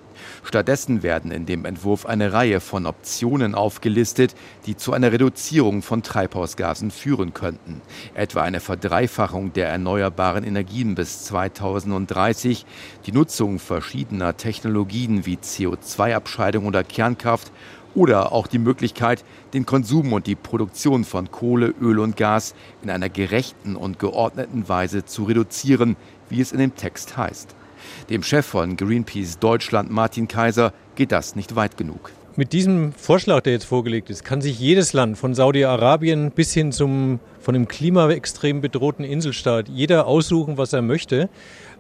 Stattdessen 0.44 1.04
werden 1.04 1.32
in 1.32 1.46
dem 1.46 1.66
Entwurf 1.66 2.06
eine 2.06 2.34
Reihe 2.34 2.60
von 2.60 2.86
Optionen 2.86 3.56
aufgelistet, 3.56 4.36
die 4.66 4.76
zu 4.76 4.94
einer 4.94 5.12
Reduzierung 5.12 5.82
von 5.82 6.04
Treibhausgasen 6.04 6.92
führen 6.92 7.34
könnten. 7.34 7.82
Etwa 8.14 8.42
eine 8.42 8.60
Verdreifachung 8.60 9.54
der 9.54 9.70
erneuerbaren 9.70 10.44
Energien 10.44 10.96
bis 10.96 11.24
2030, 11.26 12.66
die 13.06 13.12
Nutzung 13.12 13.60
verschiedener 13.60 14.38
Technologien 14.38 15.26
wie 15.26 15.38
CO2-Abscheidung 15.38 16.66
oder 16.66 16.84
Kernkraft 16.84 17.52
oder 17.96 18.32
auch 18.32 18.48
die 18.48 18.60
Möglichkeit, 18.60 19.24
den 19.54 19.66
Konsum 19.66 20.14
und 20.14 20.28
die 20.28 20.36
Produktion 20.36 21.04
von 21.04 21.32
Kohle, 21.32 21.74
Öl 21.82 22.00
und 22.00 22.18
Gas 22.18 22.56
in 22.82 22.90
einer 22.90 23.10
gerechten 23.10 23.76
und 23.76 24.00
geordneten 24.00 24.68
Weise 24.70 25.06
zu 25.06 25.24
reduzieren, 25.24 25.96
wie 26.30 26.42
es 26.42 26.52
in 26.52 26.60
dem 26.60 26.76
Text 26.76 27.18
heißt. 27.18 27.56
Dem 28.10 28.24
Chef 28.24 28.46
von 28.46 28.78
Greenpeace 28.78 29.40
Deutschland, 29.40 29.92
Martin 29.92 30.28
Kaiser, 30.28 30.74
geht 30.96 31.12
das 31.12 31.36
nicht 31.36 31.56
weit 31.56 31.78
genug. 31.78 32.12
Mit 32.38 32.54
diesem 32.54 32.94
Vorschlag, 32.94 33.42
der 33.42 33.54
jetzt 33.54 33.66
vorgelegt 33.66 34.10
ist, 34.10 34.24
kann 34.24 34.42
sich 34.42 34.58
jedes 34.58 34.94
Land 34.94 35.18
von 35.18 35.36
Saudi-Arabien 35.36 36.32
bis 36.32 36.54
hin 36.54 36.72
zum 36.72 37.20
von 37.42 37.54
dem 37.54 37.68
klimaextrem 37.68 38.62
bedrohten 38.62 39.04
Inselstaat 39.04 39.68
jeder 39.68 40.08
aussuchen, 40.08 40.58
was 40.58 40.72
er 40.72 40.82
möchte. 40.82 41.30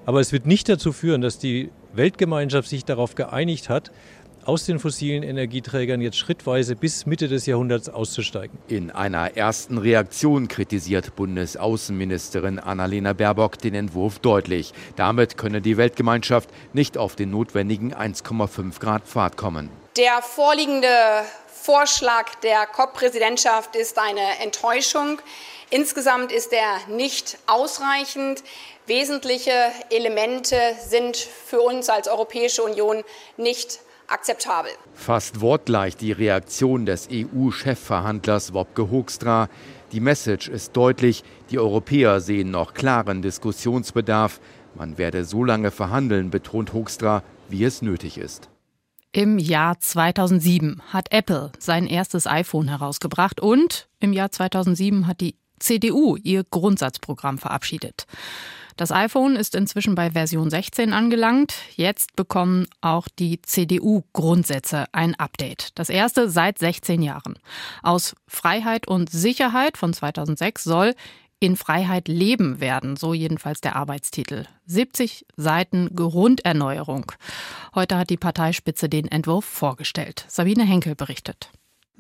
Aber 0.05 0.19
es 0.19 0.33
wird 0.33 0.45
nicht 0.45 0.67
dazu 0.67 0.91
führen, 0.91 1.21
dass 1.21 1.37
die 1.37 1.69
Weltgemeinschaft 1.93 2.67
sich 2.67 2.83
darauf 2.83 3.15
geeinigt 3.15 3.69
hat, 3.69 3.91
aus 4.45 4.65
den 4.65 4.79
fossilen 4.79 5.23
Energieträgern 5.23 6.01
jetzt 6.01 6.17
schrittweise 6.17 6.75
bis 6.75 7.05
Mitte 7.05 7.27
des 7.27 7.45
Jahrhunderts 7.45 7.89
auszusteigen. 7.89 8.57
In 8.67 8.91
einer 8.91 9.37
ersten 9.37 9.77
Reaktion 9.77 10.47
kritisiert 10.47 11.15
Bundesaußenministerin 11.15 12.59
Annalena 12.59 13.13
Baerbock 13.13 13.57
den 13.57 13.75
Entwurf 13.75 14.19
deutlich. 14.19 14.73
Damit 14.95 15.37
könne 15.37 15.61
die 15.61 15.77
Weltgemeinschaft 15.77 16.49
nicht 16.73 16.97
auf 16.97 17.15
den 17.15 17.31
notwendigen 17.31 17.93
1,5 17.93 18.79
Grad 18.79 19.03
Pfad 19.03 19.37
kommen. 19.37 19.69
Der 19.97 20.21
vorliegende 20.21 20.87
Vorschlag 21.47 22.35
der 22.43 22.65
COP-Präsidentschaft 22.65 23.75
ist 23.75 23.99
eine 23.99 24.39
Enttäuschung. 24.41 25.21
Insgesamt 25.69 26.31
ist 26.31 26.51
er 26.53 26.79
nicht 26.89 27.37
ausreichend. 27.45 28.43
Wesentliche 28.87 29.53
Elemente 29.89 30.57
sind 30.87 31.15
für 31.15 31.61
uns 31.61 31.89
als 31.89 32.07
Europäische 32.07 32.63
Union 32.63 33.03
nicht 33.37 33.73
ausreichend 33.73 33.90
akzeptabel. 34.11 34.71
Fast 34.93 35.41
wortgleich 35.41 35.97
die 35.97 36.11
Reaktion 36.11 36.85
des 36.85 37.07
EU-Chefverhandlers 37.11 38.53
Wopke 38.53 38.91
Hoekstra. 38.91 39.49
Die 39.91 39.99
Message 39.99 40.47
ist 40.47 40.75
deutlich, 40.75 41.23
die 41.49 41.59
Europäer 41.59 42.21
sehen 42.21 42.51
noch 42.51 42.73
klaren 42.73 43.21
Diskussionsbedarf. 43.21 44.39
Man 44.75 44.97
werde 44.97 45.25
so 45.25 45.43
lange 45.43 45.71
verhandeln, 45.71 46.29
betont 46.29 46.73
Hoekstra, 46.73 47.23
wie 47.49 47.63
es 47.63 47.81
nötig 47.81 48.17
ist. 48.17 48.49
Im 49.13 49.39
Jahr 49.39 49.77
2007 49.77 50.81
hat 50.87 51.11
Apple 51.11 51.51
sein 51.59 51.85
erstes 51.85 52.27
iPhone 52.27 52.69
herausgebracht 52.69 53.41
und 53.41 53.89
im 53.99 54.13
Jahr 54.13 54.31
2007 54.31 55.05
hat 55.05 55.19
die 55.19 55.35
CDU 55.59 56.15
ihr 56.15 56.45
Grundsatzprogramm 56.49 57.37
verabschiedet. 57.37 58.05
Das 58.81 58.91
iPhone 58.91 59.35
ist 59.35 59.53
inzwischen 59.53 59.93
bei 59.93 60.09
Version 60.09 60.49
16 60.49 60.91
angelangt. 60.91 61.53
Jetzt 61.75 62.15
bekommen 62.15 62.65
auch 62.81 63.07
die 63.07 63.39
CDU-Grundsätze 63.39 64.85
ein 64.91 65.13
Update. 65.19 65.77
Das 65.77 65.89
erste 65.89 66.31
seit 66.31 66.57
16 66.57 67.03
Jahren. 67.03 67.35
Aus 67.83 68.15
Freiheit 68.27 68.87
und 68.87 69.11
Sicherheit 69.11 69.77
von 69.77 69.93
2006 69.93 70.63
soll 70.63 70.95
in 71.39 71.57
Freiheit 71.57 72.07
leben 72.07 72.59
werden, 72.59 72.95
so 72.95 73.13
jedenfalls 73.13 73.61
der 73.61 73.75
Arbeitstitel. 73.75 74.45
70 74.65 75.27
Seiten 75.37 75.95
Grunderneuerung. 75.95 77.11
Heute 77.75 77.99
hat 77.99 78.09
die 78.09 78.17
Parteispitze 78.17 78.89
den 78.89 79.07
Entwurf 79.07 79.45
vorgestellt. 79.45 80.25
Sabine 80.27 80.63
Henkel 80.63 80.95
berichtet. 80.95 81.51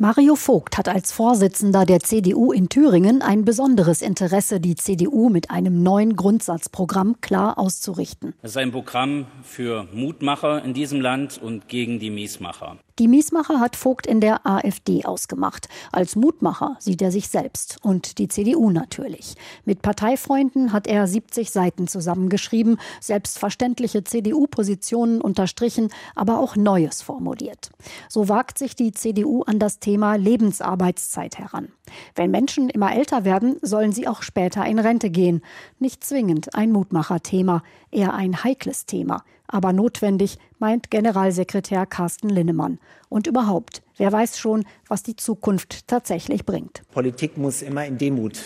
Mario 0.01 0.35
Vogt 0.35 0.79
hat 0.79 0.89
als 0.89 1.11
Vorsitzender 1.11 1.85
der 1.85 1.99
CDU 1.99 2.51
in 2.51 2.69
Thüringen 2.69 3.21
ein 3.21 3.45
besonderes 3.45 4.01
Interesse, 4.01 4.59
die 4.59 4.73
CDU 4.73 5.29
mit 5.29 5.51
einem 5.51 5.83
neuen 5.83 6.15
Grundsatzprogramm 6.15 7.21
klar 7.21 7.59
auszurichten. 7.59 8.33
Es 8.41 8.49
ist 8.49 8.57
ein 8.57 8.71
Programm 8.71 9.27
für 9.43 9.87
Mutmacher 9.93 10.65
in 10.65 10.73
diesem 10.73 11.01
Land 11.01 11.39
und 11.39 11.67
gegen 11.67 11.99
die 11.99 12.09
Miesmacher. 12.09 12.77
Die 12.99 13.07
Miesmacher 13.07 13.59
hat 13.59 13.75
Vogt 13.75 14.05
in 14.05 14.19
der 14.19 14.45
AfD 14.45 15.05
ausgemacht. 15.05 15.69
Als 15.91 16.15
Mutmacher 16.15 16.75
sieht 16.79 17.01
er 17.01 17.11
sich 17.11 17.29
selbst 17.29 17.77
und 17.81 18.17
die 18.17 18.27
CDU 18.27 18.69
natürlich. 18.69 19.35
Mit 19.65 19.81
Parteifreunden 19.81 20.73
hat 20.73 20.87
er 20.87 21.07
70 21.07 21.51
Seiten 21.51 21.87
zusammengeschrieben, 21.87 22.77
selbstverständliche 22.99 24.03
CDU-Positionen 24.03 25.21
unterstrichen, 25.21 25.89
aber 26.15 26.39
auch 26.39 26.55
Neues 26.55 27.01
formuliert. 27.01 27.71
So 28.09 28.27
wagt 28.27 28.57
sich 28.57 28.75
die 28.75 28.91
CDU 28.91 29.43
an 29.43 29.59
das 29.59 29.79
Thema 29.79 30.15
Lebensarbeitszeit 30.15 31.37
heran. 31.37 31.69
Wenn 32.15 32.31
Menschen 32.31 32.69
immer 32.69 32.93
älter 32.93 33.25
werden, 33.25 33.57
sollen 33.61 33.91
sie 33.91 34.07
auch 34.07 34.21
später 34.21 34.65
in 34.65 34.79
Rente 34.79 35.09
gehen. 35.09 35.41
Nicht 35.79 36.03
zwingend 36.03 36.55
ein 36.55 36.71
Mutmacherthema, 36.71 37.63
eher 37.89 38.13
ein 38.13 38.43
heikles 38.43 38.85
Thema 38.85 39.23
aber 39.51 39.73
notwendig, 39.73 40.37
meint 40.59 40.89
Generalsekretär 40.89 41.85
Carsten 41.85 42.29
Linnemann. 42.29 42.79
Und 43.09 43.27
überhaupt, 43.27 43.83
wer 43.97 44.11
weiß 44.11 44.39
schon, 44.39 44.65
was 44.87 45.03
die 45.03 45.15
Zukunft 45.15 45.87
tatsächlich 45.87 46.45
bringt. 46.45 46.81
Politik 46.91 47.37
muss 47.37 47.61
immer 47.61 47.85
in 47.85 47.97
Demut 47.97 48.39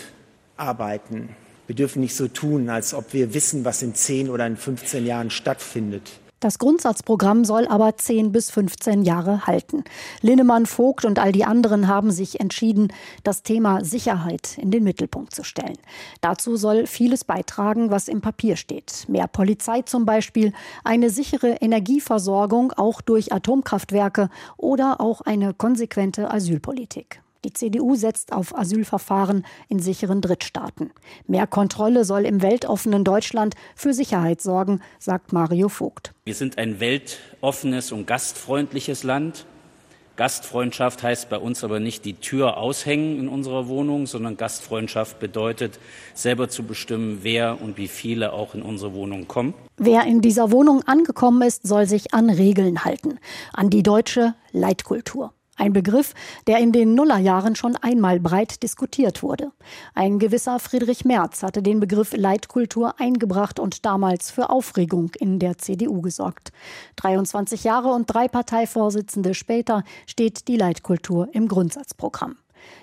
arbeiten. 0.56 1.30
Wir 1.66 1.74
dürfen 1.74 2.00
nicht 2.00 2.14
so 2.14 2.28
tun, 2.28 2.68
als 2.68 2.94
ob 2.94 3.12
wir 3.12 3.34
wissen, 3.34 3.64
was 3.64 3.82
in 3.82 3.94
10 3.94 4.30
oder 4.30 4.46
in 4.46 4.56
15 4.56 5.06
Jahren 5.06 5.30
stattfindet. 5.30 6.20
Das 6.38 6.58
Grundsatzprogramm 6.58 7.46
soll 7.46 7.66
aber 7.66 7.96
10 7.96 8.30
bis 8.30 8.50
15 8.50 9.02
Jahre 9.02 9.46
halten. 9.46 9.84
Linnemann, 10.20 10.66
Vogt 10.66 11.06
und 11.06 11.18
all 11.18 11.32
die 11.32 11.46
anderen 11.46 11.88
haben 11.88 12.10
sich 12.10 12.40
entschieden, 12.40 12.92
das 13.24 13.42
Thema 13.42 13.82
Sicherheit 13.82 14.58
in 14.58 14.70
den 14.70 14.84
Mittelpunkt 14.84 15.34
zu 15.34 15.44
stellen. 15.44 15.78
Dazu 16.20 16.56
soll 16.56 16.86
vieles 16.86 17.24
beitragen, 17.24 17.90
was 17.90 18.08
im 18.08 18.20
Papier 18.20 18.56
steht. 18.56 19.06
Mehr 19.08 19.28
Polizei 19.28 19.80
zum 19.82 20.04
Beispiel, 20.04 20.52
eine 20.84 21.08
sichere 21.08 21.56
Energieversorgung 21.62 22.70
auch 22.72 23.00
durch 23.00 23.32
Atomkraftwerke 23.32 24.28
oder 24.58 25.00
auch 25.00 25.22
eine 25.22 25.54
konsequente 25.54 26.30
Asylpolitik. 26.30 27.22
Die 27.46 27.52
CDU 27.52 27.94
setzt 27.94 28.32
auf 28.32 28.58
Asylverfahren 28.58 29.46
in 29.68 29.78
sicheren 29.78 30.20
Drittstaaten. 30.20 30.90
Mehr 31.28 31.46
Kontrolle 31.46 32.04
soll 32.04 32.26
im 32.26 32.42
weltoffenen 32.42 33.04
Deutschland 33.04 33.54
für 33.76 33.94
Sicherheit 33.94 34.40
sorgen, 34.40 34.80
sagt 34.98 35.32
Mario 35.32 35.68
Vogt. 35.68 36.12
Wir 36.24 36.34
sind 36.34 36.58
ein 36.58 36.80
weltoffenes 36.80 37.92
und 37.92 38.08
gastfreundliches 38.08 39.04
Land. 39.04 39.46
Gastfreundschaft 40.16 41.04
heißt 41.04 41.28
bei 41.28 41.38
uns 41.38 41.62
aber 41.62 41.78
nicht 41.78 42.04
die 42.04 42.14
Tür 42.14 42.56
aushängen 42.56 43.20
in 43.20 43.28
unserer 43.28 43.68
Wohnung, 43.68 44.06
sondern 44.06 44.36
Gastfreundschaft 44.36 45.20
bedeutet, 45.20 45.78
selber 46.14 46.48
zu 46.48 46.64
bestimmen, 46.64 47.20
wer 47.22 47.62
und 47.62 47.76
wie 47.76 47.86
viele 47.86 48.32
auch 48.32 48.56
in 48.56 48.62
unsere 48.62 48.92
Wohnung 48.92 49.28
kommen. 49.28 49.54
Wer 49.76 50.04
in 50.04 50.20
dieser 50.20 50.50
Wohnung 50.50 50.82
angekommen 50.82 51.42
ist, 51.42 51.64
soll 51.64 51.86
sich 51.86 52.12
an 52.12 52.28
Regeln 52.28 52.84
halten, 52.84 53.20
an 53.52 53.70
die 53.70 53.84
deutsche 53.84 54.34
Leitkultur. 54.50 55.32
Ein 55.56 55.72
Begriff, 55.72 56.14
der 56.46 56.58
in 56.58 56.72
den 56.72 56.94
Nullerjahren 56.94 57.56
schon 57.56 57.76
einmal 57.76 58.20
breit 58.20 58.62
diskutiert 58.62 59.22
wurde. 59.22 59.52
Ein 59.94 60.18
gewisser 60.18 60.58
Friedrich 60.58 61.04
Merz 61.06 61.42
hatte 61.42 61.62
den 61.62 61.80
Begriff 61.80 62.14
Leitkultur 62.14 63.00
eingebracht 63.00 63.58
und 63.58 63.86
damals 63.86 64.30
für 64.30 64.50
Aufregung 64.50 65.12
in 65.18 65.38
der 65.38 65.56
CDU 65.56 66.02
gesorgt. 66.02 66.52
23 66.96 67.64
Jahre 67.64 67.88
und 67.88 68.06
drei 68.06 68.28
Parteivorsitzende 68.28 69.32
später 69.32 69.82
steht 70.06 70.48
die 70.48 70.56
Leitkultur 70.56 71.28
im 71.32 71.48
Grundsatzprogramm. 71.48 72.36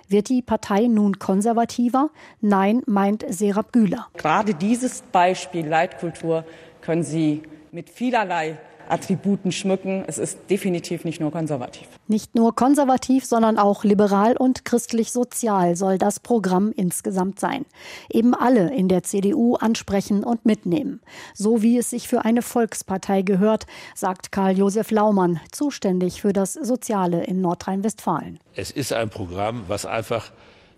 Wird 0.08 0.30
die 0.30 0.42
Partei 0.42 0.88
nun 0.88 1.20
konservativer? 1.20 2.10
Nein, 2.42 2.82
meint 2.86 3.24
Serap 3.30 3.72
Güler. 3.72 4.08
Gerade 4.16 4.54
dieses 4.54 5.02
Beispiel 5.12 5.68
Leitkultur 5.68 6.46
können 6.82 7.04
Sie 7.04 7.44
mit 7.74 7.90
vielerlei 7.90 8.58
Attributen 8.88 9.52
schmücken. 9.52 10.04
Es 10.06 10.18
ist 10.18 10.38
definitiv 10.50 11.06
nicht 11.06 11.20
nur 11.20 11.32
konservativ. 11.32 11.88
Nicht 12.08 12.36
nur 12.36 12.54
konservativ, 12.54 13.26
sondern 13.26 13.58
auch 13.58 13.84
liberal 13.84 14.38
und 14.38 14.66
christlich-sozial 14.66 15.76
soll 15.76 15.98
das 15.98 16.20
Programm 16.20 16.72
insgesamt 16.76 17.40
sein. 17.40 17.66
Eben 18.12 18.36
alle 18.36 18.74
in 18.76 18.90
der 18.90 19.02
CDU 19.04 19.56
ansprechen 19.56 20.24
und 20.24 20.46
mitnehmen. 20.46 21.02
So 21.34 21.62
wie 21.64 21.78
es 21.78 21.90
sich 21.90 22.08
für 22.08 22.26
eine 22.26 22.42
Volkspartei 22.42 23.22
gehört, 23.22 23.66
sagt 23.96 24.32
Karl-Josef 24.32 24.92
Laumann, 24.92 25.40
zuständig 25.52 26.22
für 26.22 26.34
das 26.34 26.54
Soziale 26.54 27.24
in 27.24 27.42
Nordrhein-Westfalen. 27.42 28.40
Es 28.56 28.70
ist 28.70 28.94
ein 28.94 29.10
Programm, 29.10 29.64
was 29.68 29.86
einfach 29.86 30.32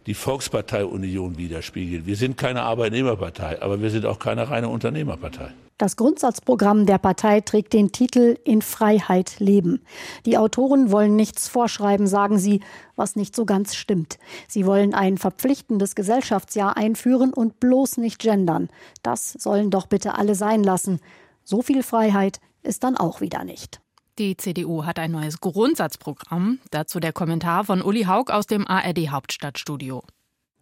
die 0.05 0.13
Volkspartei 0.13 0.85
Union 0.85 1.37
widerspiegelt. 1.37 2.05
Wir 2.05 2.15
sind 2.15 2.37
keine 2.37 2.61
Arbeitnehmerpartei, 2.61 3.61
aber 3.61 3.81
wir 3.81 3.89
sind 3.89 4.05
auch 4.05 4.19
keine 4.19 4.49
reine 4.49 4.69
Unternehmerpartei. 4.69 5.51
Das 5.77 5.97
Grundsatzprogramm 5.97 6.85
der 6.85 6.99
Partei 6.99 7.41
trägt 7.41 7.73
den 7.73 7.91
Titel 7.91 8.37
In 8.45 8.61
Freiheit 8.61 9.39
leben. 9.39 9.81
Die 10.25 10.37
Autoren 10.37 10.89
wollen 10.89 11.17
nichts 11.17 11.49
vorschreiben, 11.49 12.07
sagen 12.07 12.39
sie, 12.39 12.61
was 12.95 13.17
nicht 13.17 13.35
so 13.35 13.43
ganz 13.43 13.75
stimmt. 13.75 14.17
Sie 14.47 14.65
wollen 14.65 14.93
ein 14.93 15.17
verpflichtendes 15.17 15.95
Gesellschaftsjahr 15.95 16.77
einführen 16.77 17.33
und 17.33 17.59
bloß 17.59 17.97
nicht 17.97 18.19
gendern. 18.19 18.69
Das 19.03 19.33
sollen 19.33 19.69
doch 19.69 19.87
bitte 19.87 20.15
alle 20.15 20.35
sein 20.35 20.63
lassen. 20.63 21.01
So 21.43 21.61
viel 21.61 21.83
Freiheit 21.83 22.39
ist 22.63 22.85
dann 22.85 22.95
auch 22.95 23.19
wieder 23.19 23.43
nicht. 23.43 23.81
Die 24.17 24.37
CDU 24.37 24.85
hat 24.85 24.97
ein 24.97 25.11
neues 25.11 25.41
Grundsatzprogramm. 25.41 26.59
Dazu 26.71 27.01
der 27.01 27.11
Kommentar 27.11 27.65
von 27.65 27.81
Uli 27.81 28.03
Haug 28.03 28.31
aus 28.31 28.47
dem 28.47 28.65
ARD 28.65 29.09
Hauptstadtstudio. 29.09 30.03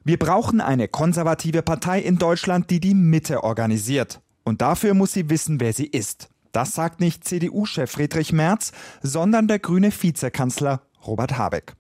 Wir 0.04 0.18
brauchen 0.18 0.60
eine 0.60 0.88
konservative 0.88 1.62
Partei 1.62 2.00
in 2.00 2.18
Deutschland, 2.18 2.72
die 2.72 2.80
die 2.80 2.96
Mitte 2.96 3.44
organisiert. 3.44 4.20
Und 4.44 4.62
dafür 4.62 4.94
muss 4.94 5.14
sie 5.14 5.30
wissen, 5.30 5.60
wer 5.60 5.74
sie 5.74 5.88
ist. 5.88 6.30
Das 6.52 6.76
sagt 6.76 7.00
nicht 7.00 7.24
CDU-Chef 7.24 7.90
Friedrich 7.90 8.32
Merz, 8.32 8.72
sondern 9.02 9.48
der 9.48 9.60
grüne 9.60 9.92
Vizekanzler 9.92 10.82
Robert 11.06 11.38
Habeck. 11.38 11.76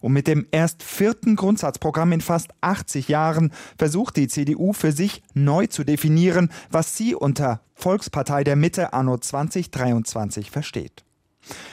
Und 0.00 0.12
mit 0.12 0.26
dem 0.26 0.46
erst 0.50 0.82
vierten 0.82 1.36
Grundsatzprogramm 1.36 2.12
in 2.12 2.20
fast 2.20 2.50
80 2.62 3.08
Jahren 3.08 3.52
versucht 3.76 4.16
die 4.16 4.28
CDU 4.28 4.72
für 4.72 4.92
sich 4.92 5.22
neu 5.34 5.66
zu 5.66 5.84
definieren, 5.84 6.50
was 6.70 6.96
sie 6.96 7.14
unter 7.14 7.60
Volkspartei 7.74 8.44
der 8.44 8.56
Mitte 8.56 8.92
anno 8.92 9.18
2023 9.18 10.50
versteht. 10.50 11.04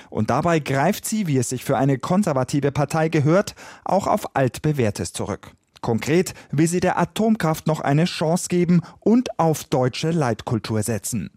Und 0.09 0.29
dabei 0.29 0.59
greift 0.59 1.05
sie, 1.05 1.27
wie 1.27 1.37
es 1.37 1.49
sich 1.49 1.65
für 1.65 1.77
eine 1.77 1.97
konservative 1.97 2.71
Partei 2.71 3.09
gehört, 3.09 3.55
auch 3.83 4.07
auf 4.07 4.35
altbewährtes 4.35 5.13
zurück. 5.13 5.51
Konkret 5.85 6.33
will 6.49 6.65
sie 6.65 6.79
der 6.79 6.97
Atomkraft 6.97 7.67
noch 7.67 7.79
eine 7.79 8.05
Chance 8.05 8.47
geben 8.47 8.81
und 9.01 9.39
auf 9.39 9.65
deutsche 9.65 10.09
Leitkultur 10.09 10.81
setzen. 10.81 11.29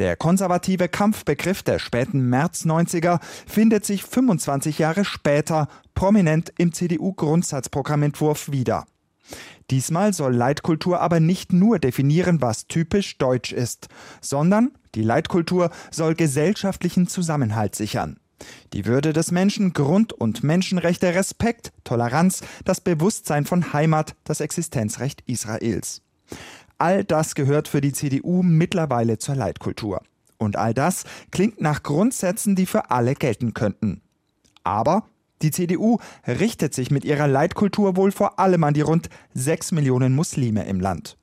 Der 0.00 0.16
konservative 0.16 0.88
Kampfbegriff 0.88 1.62
der 1.62 1.78
späten 1.78 2.28
März 2.28 2.64
90er 2.64 3.20
findet 3.46 3.84
sich 3.84 4.02
25 4.02 4.80
Jahre 4.80 5.04
später 5.04 5.68
prominent 5.94 6.52
im 6.58 6.72
CDU-Grundsatzprogrammentwurf 6.72 8.50
wieder. 8.50 8.86
Diesmal 9.70 10.12
soll 10.12 10.34
Leitkultur 10.34 11.00
aber 11.00 11.20
nicht 11.20 11.52
nur 11.52 11.78
definieren, 11.78 12.42
was 12.42 12.66
typisch 12.66 13.18
deutsch 13.18 13.52
ist, 13.52 13.86
sondern 14.20 14.72
die 14.96 15.02
Leitkultur 15.02 15.70
soll 15.92 16.16
gesellschaftlichen 16.16 17.06
Zusammenhalt 17.06 17.76
sichern. 17.76 18.18
Die 18.76 18.84
Würde 18.84 19.14
des 19.14 19.30
Menschen, 19.30 19.72
Grund- 19.72 20.12
und 20.12 20.44
Menschenrechte, 20.44 21.14
Respekt, 21.14 21.72
Toleranz, 21.84 22.42
das 22.66 22.82
Bewusstsein 22.82 23.46
von 23.46 23.72
Heimat, 23.72 24.14
das 24.24 24.42
Existenzrecht 24.42 25.22
Israels. 25.24 26.02
All 26.76 27.02
das 27.02 27.34
gehört 27.34 27.68
für 27.68 27.80
die 27.80 27.94
CDU 27.94 28.42
mittlerweile 28.42 29.16
zur 29.16 29.34
Leitkultur. 29.34 30.02
Und 30.36 30.56
all 30.56 30.74
das 30.74 31.04
klingt 31.30 31.58
nach 31.58 31.84
Grundsätzen, 31.84 32.54
die 32.54 32.66
für 32.66 32.90
alle 32.90 33.14
gelten 33.14 33.54
könnten. 33.54 34.02
Aber 34.62 35.04
die 35.40 35.52
CDU 35.52 35.96
richtet 36.26 36.74
sich 36.74 36.90
mit 36.90 37.06
ihrer 37.06 37.28
Leitkultur 37.28 37.96
wohl 37.96 38.12
vor 38.12 38.38
allem 38.38 38.62
an 38.62 38.74
die 38.74 38.82
rund 38.82 39.08
sechs 39.32 39.72
Millionen 39.72 40.14
Muslime 40.14 40.66
im 40.66 40.80
Land. 40.80 41.16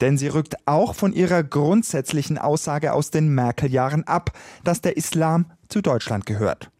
Denn 0.00 0.16
sie 0.16 0.28
rückt 0.28 0.54
auch 0.64 0.94
von 0.94 1.12
ihrer 1.12 1.42
grundsätzlichen 1.42 2.38
Aussage 2.38 2.92
aus 2.92 3.10
den 3.10 3.34
Merkel-Jahren 3.34 4.04
ab, 4.04 4.30
dass 4.62 4.80
der 4.80 4.96
Islam 4.96 5.46
zu 5.68 5.80
Deutschland 5.80 6.24
gehört. 6.24 6.70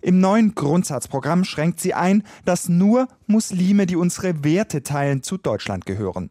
Im 0.00 0.20
neuen 0.20 0.54
Grundsatzprogramm 0.54 1.44
schränkt 1.44 1.80
sie 1.80 1.94
ein, 1.94 2.22
dass 2.44 2.68
nur 2.68 3.08
Muslime, 3.26 3.86
die 3.86 3.96
unsere 3.96 4.44
Werte 4.44 4.82
teilen, 4.82 5.22
zu 5.22 5.36
Deutschland 5.38 5.86
gehören. 5.86 6.30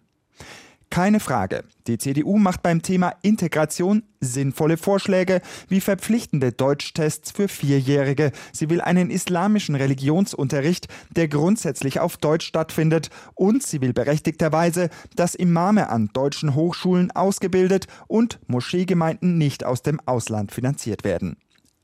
Keine 0.90 1.20
Frage, 1.20 1.66
die 1.86 1.98
CDU 1.98 2.38
macht 2.38 2.64
beim 2.64 2.82
Thema 2.82 3.14
Integration 3.22 4.04
sinnvolle 4.22 4.78
Vorschläge 4.78 5.42
wie 5.68 5.82
verpflichtende 5.82 6.54
Deutschtests 6.54 7.32
für 7.32 7.50
Vierjährige. 7.50 8.32
Sie 8.54 8.70
will 8.70 8.80
einen 8.80 9.12
islamischen 9.12 9.76
Religionsunterricht, 9.76 10.88
der 11.12 11.28
grundsätzlich 11.28 12.00
auf 12.00 12.16
Deutsch 12.16 12.48
stattfindet. 12.48 13.10
Und 13.36 13.64
sie 13.64 13.82
will 13.82 13.92
berechtigterweise, 13.92 14.90
dass 15.16 15.36
Imame 15.36 15.90
an 15.90 16.10
deutschen 16.14 16.56
Hochschulen 16.56 17.12
ausgebildet 17.12 17.88
und 18.08 18.40
Moscheegemeinden 18.48 19.38
nicht 19.38 19.66
aus 19.66 19.82
dem 19.82 20.00
Ausland 20.06 20.54
finanziert 20.54 21.04
werden. 21.04 21.36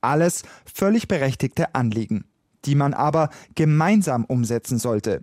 Alles 0.03 0.43
völlig 0.71 1.07
berechtigte 1.07 1.75
Anliegen, 1.75 2.25
die 2.65 2.75
man 2.75 2.93
aber 2.93 3.29
gemeinsam 3.55 4.25
umsetzen 4.25 4.77
sollte. 4.77 5.21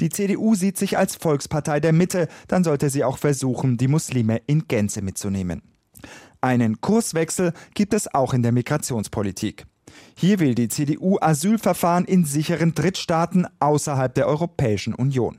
Die 0.00 0.10
CDU 0.10 0.54
sieht 0.54 0.78
sich 0.78 0.96
als 0.96 1.16
Volkspartei 1.16 1.80
der 1.80 1.92
Mitte, 1.92 2.28
dann 2.48 2.64
sollte 2.64 2.88
sie 2.88 3.04
auch 3.04 3.18
versuchen, 3.18 3.76
die 3.76 3.88
Muslime 3.88 4.40
in 4.46 4.68
Gänze 4.68 5.02
mitzunehmen. 5.02 5.62
Einen 6.40 6.80
Kurswechsel 6.80 7.52
gibt 7.74 7.94
es 7.94 8.12
auch 8.12 8.32
in 8.32 8.42
der 8.42 8.52
Migrationspolitik. 8.52 9.64
Hier 10.16 10.38
will 10.40 10.54
die 10.54 10.68
CDU 10.68 11.18
Asylverfahren 11.20 12.04
in 12.04 12.24
sicheren 12.24 12.74
Drittstaaten 12.74 13.46
außerhalb 13.60 14.14
der 14.14 14.26
Europäischen 14.26 14.94
Union. 14.94 15.38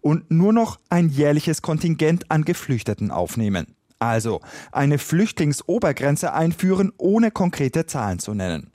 Und 0.00 0.30
nur 0.30 0.52
noch 0.52 0.78
ein 0.90 1.08
jährliches 1.08 1.62
Kontingent 1.62 2.30
an 2.30 2.44
Geflüchteten 2.44 3.10
aufnehmen. 3.10 3.75
Also 3.98 4.40
eine 4.72 4.98
Flüchtlingsobergrenze 4.98 6.32
einführen, 6.32 6.92
ohne 6.98 7.30
konkrete 7.30 7.86
Zahlen 7.86 8.18
zu 8.18 8.34
nennen. 8.34 8.72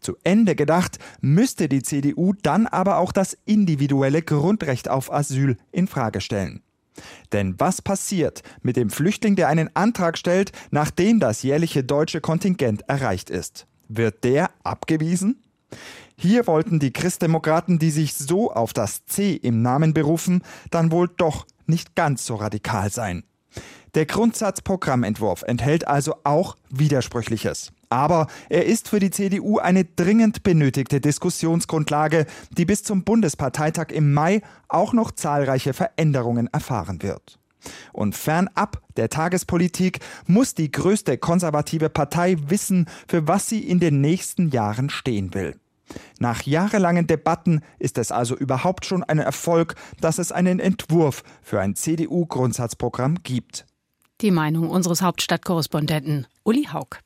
Zu 0.00 0.16
Ende 0.22 0.54
gedacht, 0.54 0.98
müsste 1.20 1.68
die 1.68 1.82
CDU 1.82 2.34
dann 2.42 2.66
aber 2.66 2.98
auch 2.98 3.10
das 3.10 3.36
individuelle 3.46 4.22
Grundrecht 4.22 4.88
auf 4.88 5.12
Asyl 5.12 5.56
in 5.72 5.86
Frage 5.86 6.20
stellen. 6.20 6.62
Denn 7.32 7.54
was 7.58 7.82
passiert 7.82 8.42
mit 8.62 8.76
dem 8.76 8.90
Flüchtling, 8.90 9.34
der 9.34 9.48
einen 9.48 9.74
Antrag 9.74 10.18
stellt, 10.18 10.52
nachdem 10.70 11.20
das 11.20 11.42
jährliche 11.42 11.82
deutsche 11.82 12.20
Kontingent 12.20 12.82
erreicht 12.88 13.30
ist? 13.30 13.66
Wird 13.88 14.24
der 14.24 14.50
abgewiesen? 14.62 15.42
Hier 16.16 16.46
wollten 16.46 16.78
die 16.78 16.92
Christdemokraten, 16.92 17.78
die 17.78 17.90
sich 17.90 18.14
so 18.14 18.52
auf 18.52 18.72
das 18.72 19.04
C 19.06 19.34
im 19.34 19.62
Namen 19.62 19.94
berufen, 19.94 20.42
dann 20.70 20.92
wohl 20.92 21.08
doch 21.08 21.46
nicht 21.66 21.96
ganz 21.96 22.24
so 22.26 22.36
radikal 22.36 22.92
sein. 22.92 23.24
Der 23.94 24.06
Grundsatzprogrammentwurf 24.06 25.42
enthält 25.42 25.86
also 25.86 26.16
auch 26.24 26.56
Widersprüchliches. 26.68 27.72
Aber 27.90 28.26
er 28.48 28.66
ist 28.66 28.88
für 28.88 28.98
die 28.98 29.10
CDU 29.10 29.58
eine 29.58 29.84
dringend 29.84 30.42
benötigte 30.42 31.00
Diskussionsgrundlage, 31.00 32.26
die 32.50 32.64
bis 32.64 32.82
zum 32.82 33.04
Bundesparteitag 33.04 33.90
im 33.90 34.12
Mai 34.12 34.42
auch 34.68 34.92
noch 34.94 35.12
zahlreiche 35.12 35.74
Veränderungen 35.74 36.48
erfahren 36.52 37.02
wird. 37.02 37.38
Und 37.92 38.16
fernab 38.16 38.82
der 38.96 39.10
Tagespolitik 39.10 40.00
muss 40.26 40.54
die 40.54 40.72
größte 40.72 41.16
konservative 41.16 41.88
Partei 41.88 42.36
wissen, 42.48 42.86
für 43.06 43.28
was 43.28 43.48
sie 43.48 43.60
in 43.60 43.78
den 43.78 44.00
nächsten 44.00 44.50
Jahren 44.50 44.90
stehen 44.90 45.34
will. 45.34 45.54
Nach 46.18 46.42
jahrelangen 46.42 47.06
Debatten 47.06 47.60
ist 47.78 47.98
es 47.98 48.10
also 48.10 48.36
überhaupt 48.36 48.86
schon 48.86 49.04
ein 49.04 49.18
Erfolg, 49.18 49.76
dass 50.00 50.18
es 50.18 50.32
einen 50.32 50.58
Entwurf 50.58 51.22
für 51.42 51.60
ein 51.60 51.76
CDU-Grundsatzprogramm 51.76 53.22
gibt. 53.22 53.66
Die 54.20 54.30
Meinung 54.30 54.70
unseres 54.70 55.02
Hauptstadtkorrespondenten 55.02 56.26
Uli 56.44 56.68
Haug. 56.72 57.00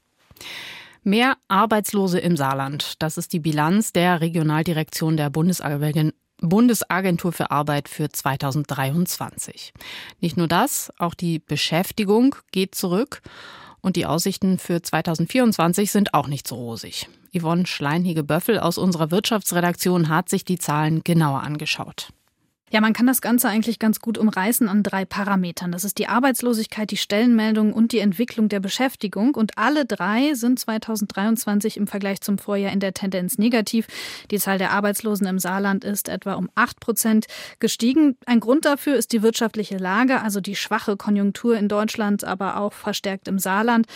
Mehr 1.03 1.37
Arbeitslose 1.49 2.19
im 2.19 2.37
Saarland. 2.37 2.95
Das 2.99 3.17
ist 3.17 3.33
die 3.33 3.41
Bilanz 3.41 3.93
der 3.93 4.21
Regionaldirektion 4.21 5.17
der 5.17 5.31
Bundesagentur 5.31 7.33
für 7.33 7.51
Arbeit 7.51 7.89
für 7.89 8.11
2023. 8.11 9.73
Nicht 10.21 10.37
nur 10.37 10.49
das, 10.49 10.93
auch 10.99 11.15
die 11.15 11.39
Beschäftigung 11.39 12.37
geht 12.53 12.75
zurück 12.75 13.23
und 13.81 13.97
die 13.97 14.07
Aussichten 14.07 14.59
für 14.59 14.83
2024 14.83 15.91
sind 15.91 16.15
auch 16.15 16.27
nicht 16.27 16.47
so 16.47 16.57
rosig. 16.57 17.09
Yvonne 17.37 17.67
Schleinhige-Böffel 17.67 18.59
aus 18.59 18.77
unserer 18.77 19.11
Wirtschaftsredaktion 19.11 20.09
hat 20.09 20.29
sich 20.29 20.45
die 20.45 20.59
Zahlen 20.59 21.03
genauer 21.05 21.43
angeschaut. 21.43 22.09
Ja, 22.71 22.81
man 22.83 22.93
kann 22.93 23.07
das 23.07 23.23
Ganze 23.23 23.49
eigentlich 23.49 23.79
ganz 23.79 24.01
gut 24.01 24.19
umreißen 24.19 24.69
an 24.69 24.83
drei 24.83 25.05
Parametern. 25.05 25.73
Das 25.73 25.85
ist 25.85 25.99
die 25.99 26.07
Arbeitslosigkeit, 26.09 26.91
die 26.91 26.99
Stellenmeldung 26.99 27.73
und 27.73 27.93
die 27.93 28.01
Entwicklung 28.01 28.49
der 28.49 28.61
Beschäftigung. 28.61 29.35
Und 29.35 29.57
alle 29.57 29.87
drei 29.87 30.35
sind 30.35 30.59
2023 30.59 31.79
im 31.79 31.87
Vergleich 31.87 32.21
zum 32.21 32.37
Vorjahr 32.37 32.73
in 32.73 32.81
der 32.81 32.93
Tendenz 32.93 33.39
negativ. 33.39 33.87
Die 34.31 34.39
Zahl 34.39 34.59
der 34.59 34.73
Arbeitslosen 34.73 35.27
im 35.27 35.39
Saarland 35.39 35.85
ist 35.85 36.09
etwa 36.09 36.35
um 36.35 36.51
acht 36.55 36.79
Prozent 36.81 37.27
gestiegen. 37.59 38.17
Ein 38.27 38.41
Grund 38.41 38.67
dafür 38.67 38.97
ist 38.97 39.13
die 39.13 39.23
wirtschaftliche 39.23 39.79
Lage, 39.79 40.21
also 40.21 40.41
die 40.41 40.57
schwache 40.57 40.97
Konjunktur 40.97 41.57
in 41.57 41.69
Deutschland, 41.69 42.25
aber 42.25 42.59
auch 42.59 42.75
verstärkt 42.75 43.29
im 43.29 43.39
Saarland. 43.39 43.87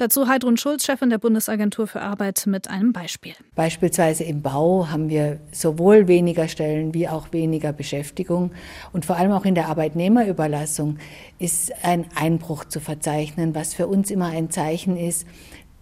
Dazu 0.00 0.28
Heidrun 0.28 0.56
Schulz, 0.56 0.86
Chefin 0.86 1.10
der 1.10 1.18
Bundesagentur 1.18 1.86
für 1.86 2.00
Arbeit, 2.00 2.44
mit 2.46 2.70
einem 2.70 2.94
Beispiel. 2.94 3.34
Beispielsweise 3.54 4.24
im 4.24 4.40
Bau 4.40 4.88
haben 4.88 5.10
wir 5.10 5.40
sowohl 5.52 6.08
weniger 6.08 6.48
Stellen 6.48 6.94
wie 6.94 7.06
auch 7.06 7.34
weniger 7.34 7.74
Beschäftigung. 7.74 8.52
Und 8.94 9.04
vor 9.04 9.16
allem 9.16 9.30
auch 9.32 9.44
in 9.44 9.54
der 9.54 9.68
Arbeitnehmerüberlassung 9.68 10.96
ist 11.38 11.70
ein 11.84 12.06
Einbruch 12.14 12.64
zu 12.64 12.80
verzeichnen, 12.80 13.54
was 13.54 13.74
für 13.74 13.88
uns 13.88 14.10
immer 14.10 14.28
ein 14.28 14.48
Zeichen 14.48 14.96
ist, 14.96 15.26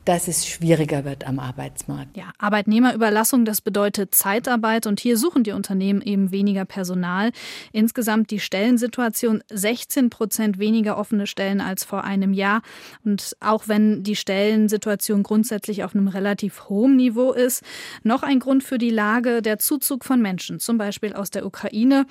dass 0.08 0.26
es 0.26 0.46
schwieriger 0.46 1.04
wird 1.04 1.26
am 1.26 1.38
Arbeitsmarkt. 1.38 2.16
Ja, 2.16 2.32
Arbeitnehmerüberlassung, 2.38 3.44
das 3.44 3.60
bedeutet 3.60 4.14
Zeitarbeit 4.14 4.86
und 4.86 5.00
hier 5.00 5.18
suchen 5.18 5.44
die 5.44 5.52
Unternehmen 5.52 6.00
eben 6.00 6.30
weniger 6.30 6.64
Personal. 6.64 7.30
Insgesamt 7.72 8.30
die 8.30 8.40
Stellensituation 8.40 9.42
16 9.50 10.08
Prozent 10.08 10.58
weniger 10.58 10.96
offene 10.96 11.26
Stellen 11.26 11.60
als 11.60 11.84
vor 11.84 12.04
einem 12.04 12.32
Jahr. 12.32 12.62
Und 13.04 13.36
auch 13.40 13.68
wenn 13.68 14.02
die 14.02 14.16
Stellensituation 14.16 15.22
grundsätzlich 15.22 15.84
auf 15.84 15.94
einem 15.94 16.08
relativ 16.08 16.70
hohen 16.70 16.96
Niveau 16.96 17.32
ist, 17.32 17.62
noch 18.02 18.22
ein 18.22 18.40
Grund 18.40 18.64
für 18.64 18.78
die 18.78 18.88
Lage 18.88 19.42
der 19.42 19.58
Zuzug 19.58 20.06
von 20.06 20.22
Menschen, 20.22 20.58
zum 20.58 20.78
Beispiel 20.78 21.12
aus 21.12 21.28
der 21.28 21.44
Ukraine, 21.44 22.06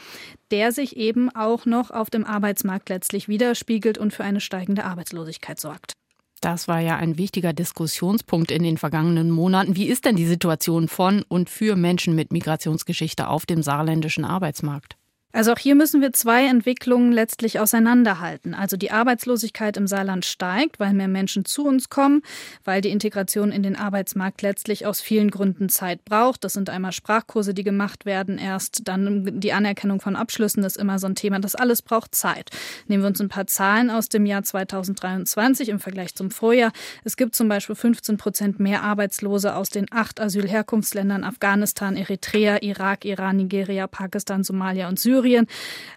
der 0.51 0.71
sich 0.71 0.97
eben 0.97 1.35
auch 1.35 1.65
noch 1.65 1.89
auf 1.89 2.11
dem 2.11 2.25
Arbeitsmarkt 2.25 2.89
letztlich 2.89 3.27
widerspiegelt 3.27 3.97
und 3.97 4.13
für 4.13 4.23
eine 4.23 4.39
steigende 4.39 4.85
Arbeitslosigkeit 4.85 5.59
sorgt. 5.59 5.93
Das 6.41 6.67
war 6.67 6.79
ja 6.79 6.97
ein 6.97 7.17
wichtiger 7.17 7.53
Diskussionspunkt 7.53 8.51
in 8.51 8.63
den 8.63 8.77
vergangenen 8.77 9.31
Monaten. 9.31 9.75
Wie 9.75 9.87
ist 9.87 10.05
denn 10.05 10.15
die 10.15 10.27
Situation 10.27 10.87
von 10.87 11.23
und 11.27 11.49
für 11.49 11.75
Menschen 11.75 12.15
mit 12.15 12.31
Migrationsgeschichte 12.31 13.27
auf 13.27 13.45
dem 13.45 13.63
saarländischen 13.63 14.23
Arbeitsmarkt? 14.23 14.97
Also 15.37 15.51
auch 15.51 15.59
hier 15.59 15.75
müssen 15.75 16.01
wir 16.01 16.13
zwei 16.13 16.47
Entwicklungen 16.47 17.11
letztlich 17.11 17.59
auseinanderhalten. 17.59 18.55
Also 18.55 18.75
die 18.75 18.89
Arbeitslosigkeit 18.89 19.77
im 19.77 19.85
Saarland 19.85 20.25
steigt, 20.25 20.79
weil 20.79 20.93
mehr 20.93 21.07
Menschen 21.07 21.45
zu 21.45 21.63
uns 21.63 21.89
kommen, 21.89 22.23
weil 22.65 22.81
die 22.81 22.89
Integration 22.89 23.51
in 23.51 23.61
den 23.61 23.75
Arbeitsmarkt 23.75 24.41
letztlich 24.41 24.87
aus 24.87 24.99
vielen 24.99 25.29
Gründen 25.29 25.69
Zeit 25.69 26.03
braucht. 26.05 26.43
Das 26.43 26.53
sind 26.53 26.71
einmal 26.71 26.91
Sprachkurse, 26.91 27.53
die 27.53 27.63
gemacht 27.63 28.07
werden, 28.07 28.39
erst 28.39 28.87
dann 28.87 29.39
die 29.39 29.53
Anerkennung 29.53 30.01
von 30.01 30.15
Abschlüssen, 30.15 30.63
das 30.63 30.75
ist 30.75 30.81
immer 30.81 30.97
so 30.97 31.05
ein 31.05 31.13
Thema. 31.13 31.37
Das 31.37 31.53
alles 31.53 31.83
braucht 31.83 32.15
Zeit. 32.15 32.49
Nehmen 32.87 33.03
wir 33.03 33.07
uns 33.07 33.21
ein 33.21 33.29
paar 33.29 33.45
Zahlen 33.45 33.91
aus 33.91 34.09
dem 34.09 34.25
Jahr 34.25 34.41
2023 34.41 35.69
im 35.69 35.79
Vergleich 35.79 36.15
zum 36.15 36.31
Vorjahr. 36.31 36.71
Es 37.03 37.15
gibt 37.15 37.35
zum 37.35 37.47
Beispiel 37.47 37.75
15 37.75 38.17
Prozent 38.17 38.59
mehr 38.59 38.81
Arbeitslose 38.81 39.53
aus 39.55 39.69
den 39.69 39.85
acht 39.91 40.19
Asylherkunftsländern 40.19 41.23
Afghanistan, 41.23 41.95
Eritrea, 41.95 42.63
Irak, 42.63 43.05
Iran, 43.05 43.37
Nigeria, 43.37 43.85
Pakistan, 43.85 44.43
Somalia 44.43 44.89
und 44.89 44.99
Syrien. 44.99 45.26
Syrien. 45.27 45.47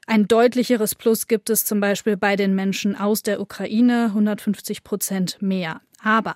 Ein 0.06 0.26
deutlicheres 0.26 0.94
Plus 0.94 1.28
gibt 1.28 1.50
es 1.50 1.64
zum 1.64 1.80
Beispiel 1.80 2.16
bei 2.16 2.34
den 2.34 2.54
Menschen 2.54 2.96
aus 2.96 3.22
der 3.22 3.40
Ukraine, 3.40 4.06
150 4.06 4.82
Prozent 4.82 5.40
mehr. 5.40 5.80
Aber 6.02 6.34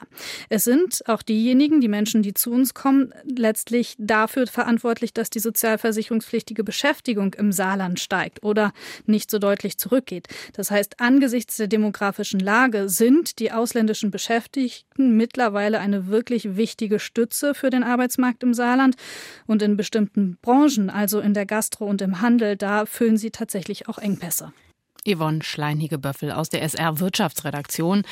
es 0.48 0.64
sind 0.64 1.02
auch 1.08 1.22
diejenigen, 1.22 1.80
die 1.80 1.88
Menschen, 1.88 2.22
die 2.22 2.34
zu 2.34 2.50
uns 2.50 2.74
kommen, 2.74 3.12
letztlich 3.24 3.94
dafür 3.98 4.46
verantwortlich, 4.46 5.14
dass 5.14 5.30
die 5.30 5.38
sozialversicherungspflichtige 5.38 6.64
Beschäftigung 6.64 7.34
im 7.34 7.50
Saarland 7.50 7.98
steigt 7.98 8.42
oder 8.42 8.72
nicht 9.06 9.30
so 9.30 9.38
deutlich 9.38 9.78
zurückgeht. 9.78 10.28
Das 10.52 10.70
heißt, 10.70 11.00
angesichts 11.00 11.56
der 11.56 11.68
demografischen 11.68 12.40
Lage 12.40 12.88
sind 12.88 13.38
die 13.38 13.52
ausländischen 13.52 14.10
Beschäftigten 14.10 15.16
mittlerweile 15.16 15.80
eine 15.80 16.08
wirklich 16.08 16.56
wichtige 16.56 16.98
Stütze 16.98 17.54
für 17.54 17.70
den 17.70 17.82
Arbeitsmarkt 17.82 18.42
im 18.42 18.54
Saarland. 18.54 18.96
Und 19.46 19.62
in 19.62 19.76
bestimmten 19.76 20.38
Branchen, 20.42 20.90
also 20.90 21.20
in 21.20 21.34
der 21.34 21.46
Gastro 21.46 21.86
und 21.86 22.02
im 22.02 22.20
Handel, 22.20 22.56
da 22.56 22.86
füllen 22.86 23.16
sie 23.16 23.30
tatsächlich 23.30 23.88
auch 23.88 23.98
Engpässe. 23.98 24.52
Yvonne 25.06 25.42
Schleinhige-Böffel 25.42 26.32
aus 26.32 26.48
der 26.48 26.62
SR 26.62 27.00
Wirtschaftsredaktion. 27.00 28.02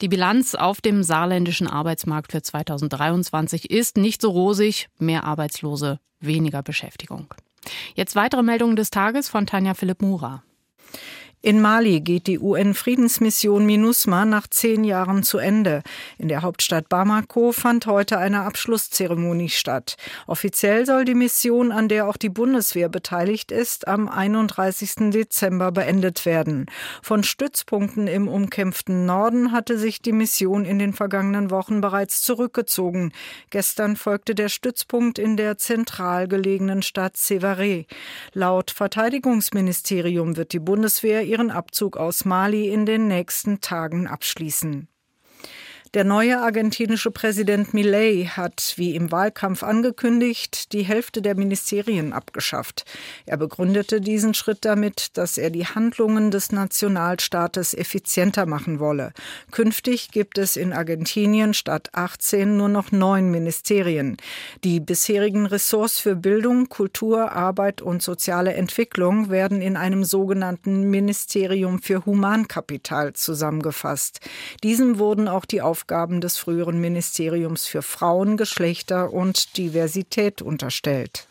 Die 0.00 0.08
Bilanz 0.08 0.54
auf 0.54 0.80
dem 0.80 1.02
saarländischen 1.02 1.66
Arbeitsmarkt 1.66 2.32
für 2.32 2.42
2023 2.42 3.70
ist 3.70 3.96
nicht 3.96 4.20
so 4.20 4.30
rosig. 4.30 4.88
Mehr 4.98 5.24
Arbeitslose, 5.24 6.00
weniger 6.20 6.62
Beschäftigung. 6.62 7.32
Jetzt 7.94 8.16
weitere 8.16 8.42
Meldungen 8.42 8.76
des 8.76 8.90
Tages 8.90 9.28
von 9.28 9.46
Tanja 9.46 9.74
Philipp 9.74 10.02
Mura. 10.02 10.42
In 11.44 11.60
Mali 11.60 12.00
geht 12.00 12.28
die 12.28 12.38
UN-Friedensmission 12.38 13.66
MINUSMA 13.66 14.24
nach 14.26 14.46
zehn 14.46 14.84
Jahren 14.84 15.24
zu 15.24 15.38
Ende. 15.38 15.82
In 16.16 16.28
der 16.28 16.42
Hauptstadt 16.42 16.88
Bamako 16.88 17.50
fand 17.50 17.86
heute 17.86 18.18
eine 18.18 18.42
Abschlusszeremonie 18.42 19.48
statt. 19.48 19.96
Offiziell 20.28 20.86
soll 20.86 21.04
die 21.04 21.16
Mission, 21.16 21.72
an 21.72 21.88
der 21.88 22.06
auch 22.06 22.16
die 22.16 22.28
Bundeswehr 22.28 22.88
beteiligt 22.88 23.50
ist, 23.50 23.88
am 23.88 24.08
31. 24.08 25.10
Dezember 25.10 25.72
beendet 25.72 26.26
werden. 26.26 26.66
Von 27.02 27.24
Stützpunkten 27.24 28.06
im 28.06 28.28
umkämpften 28.28 29.04
Norden 29.04 29.50
hatte 29.50 29.78
sich 29.78 30.00
die 30.00 30.12
Mission 30.12 30.64
in 30.64 30.78
den 30.78 30.92
vergangenen 30.92 31.50
Wochen 31.50 31.80
bereits 31.80 32.22
zurückgezogen. 32.22 33.10
Gestern 33.50 33.96
folgte 33.96 34.36
der 34.36 34.48
Stützpunkt 34.48 35.18
in 35.18 35.36
der 35.36 35.58
zentral 35.58 36.28
gelegenen 36.28 36.82
Stadt 36.82 37.16
Sévaré. 37.16 37.86
Laut 38.32 38.70
Verteidigungsministerium 38.70 40.36
wird 40.36 40.52
die 40.52 40.60
Bundeswehr 40.60 41.31
ihren 41.32 41.50
Abzug 41.50 41.96
aus 41.96 42.26
Mali 42.26 42.68
in 42.68 42.84
den 42.84 43.08
nächsten 43.08 43.62
Tagen 43.62 44.06
abschließen. 44.06 44.88
Der 45.94 46.04
neue 46.04 46.40
argentinische 46.40 47.10
Präsident 47.10 47.74
Milei 47.74 48.24
hat, 48.24 48.72
wie 48.76 48.96
im 48.96 49.12
Wahlkampf 49.12 49.62
angekündigt, 49.62 50.72
die 50.72 50.84
Hälfte 50.84 51.20
der 51.20 51.34
Ministerien 51.34 52.14
abgeschafft. 52.14 52.86
Er 53.26 53.36
begründete 53.36 54.00
diesen 54.00 54.32
Schritt 54.32 54.64
damit, 54.64 55.18
dass 55.18 55.36
er 55.36 55.50
die 55.50 55.66
Handlungen 55.66 56.30
des 56.30 56.50
Nationalstaates 56.50 57.74
effizienter 57.74 58.46
machen 58.46 58.80
wolle. 58.80 59.12
Künftig 59.50 60.10
gibt 60.12 60.38
es 60.38 60.56
in 60.56 60.72
Argentinien 60.72 61.52
statt 61.52 61.90
18 61.92 62.56
nur 62.56 62.70
noch 62.70 62.90
neun 62.90 63.30
Ministerien. 63.30 64.16
Die 64.64 64.80
bisherigen 64.80 65.44
Ressorts 65.44 66.00
für 66.00 66.16
Bildung, 66.16 66.70
Kultur, 66.70 67.32
Arbeit 67.32 67.82
und 67.82 68.00
soziale 68.00 68.54
Entwicklung 68.54 69.28
werden 69.28 69.60
in 69.60 69.76
einem 69.76 70.04
sogenannten 70.04 70.88
Ministerium 70.88 71.82
für 71.82 72.06
Humankapital 72.06 73.12
zusammengefasst. 73.12 74.20
Diesem 74.62 74.98
wurden 74.98 75.28
auch 75.28 75.44
die 75.44 75.60
Aufgaben 75.60 75.81
Aufgaben 75.82 76.20
des 76.20 76.38
früheren 76.38 76.80
Ministeriums 76.80 77.66
für 77.66 77.82
Frauen, 77.82 78.36
Geschlechter 78.36 79.12
und 79.12 79.56
Diversität 79.56 80.40
unterstellt. 80.40 81.26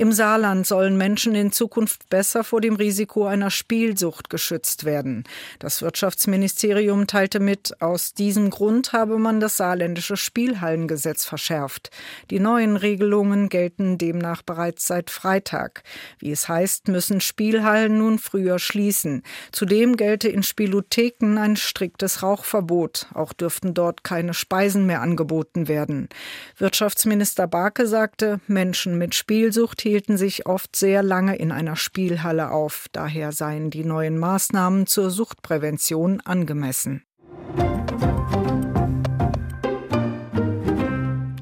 Im 0.00 0.12
Saarland 0.12 0.66
sollen 0.66 0.96
Menschen 0.96 1.34
in 1.34 1.52
Zukunft 1.52 2.08
besser 2.08 2.42
vor 2.42 2.62
dem 2.62 2.74
Risiko 2.74 3.26
einer 3.26 3.50
Spielsucht 3.50 4.30
geschützt 4.30 4.86
werden. 4.86 5.24
Das 5.58 5.82
Wirtschaftsministerium 5.82 7.06
teilte 7.06 7.38
mit, 7.38 7.82
aus 7.82 8.14
diesem 8.14 8.48
Grund 8.48 8.94
habe 8.94 9.18
man 9.18 9.40
das 9.40 9.58
saarländische 9.58 10.16
Spielhallengesetz 10.16 11.26
verschärft. 11.26 11.90
Die 12.30 12.40
neuen 12.40 12.78
Regelungen 12.78 13.50
gelten 13.50 13.98
demnach 13.98 14.40
bereits 14.40 14.86
seit 14.86 15.10
Freitag. 15.10 15.82
Wie 16.18 16.30
es 16.30 16.48
heißt, 16.48 16.88
müssen 16.88 17.20
Spielhallen 17.20 17.98
nun 17.98 18.18
früher 18.18 18.58
schließen. 18.58 19.22
Zudem 19.52 19.98
gelte 19.98 20.30
in 20.30 20.42
Spielotheken 20.42 21.36
ein 21.36 21.56
striktes 21.56 22.22
Rauchverbot. 22.22 23.08
Auch 23.12 23.34
dürften 23.34 23.74
dort 23.74 24.02
keine 24.02 24.32
Speisen 24.32 24.86
mehr 24.86 25.02
angeboten 25.02 25.68
werden. 25.68 26.08
Wirtschaftsminister 26.56 27.46
Barke 27.46 27.86
sagte, 27.86 28.40
Menschen 28.46 28.96
mit 28.96 29.14
Spielsucht 29.14 29.89
hielten 29.90 30.16
sich 30.16 30.46
oft 30.46 30.76
sehr 30.76 31.02
lange 31.02 31.34
in 31.34 31.50
einer 31.50 31.74
Spielhalle 31.74 32.52
auf. 32.52 32.86
Daher 32.92 33.32
seien 33.32 33.70
die 33.70 33.84
neuen 33.84 34.20
Maßnahmen 34.20 34.86
zur 34.86 35.10
Suchtprävention 35.10 36.20
angemessen. 36.20 37.02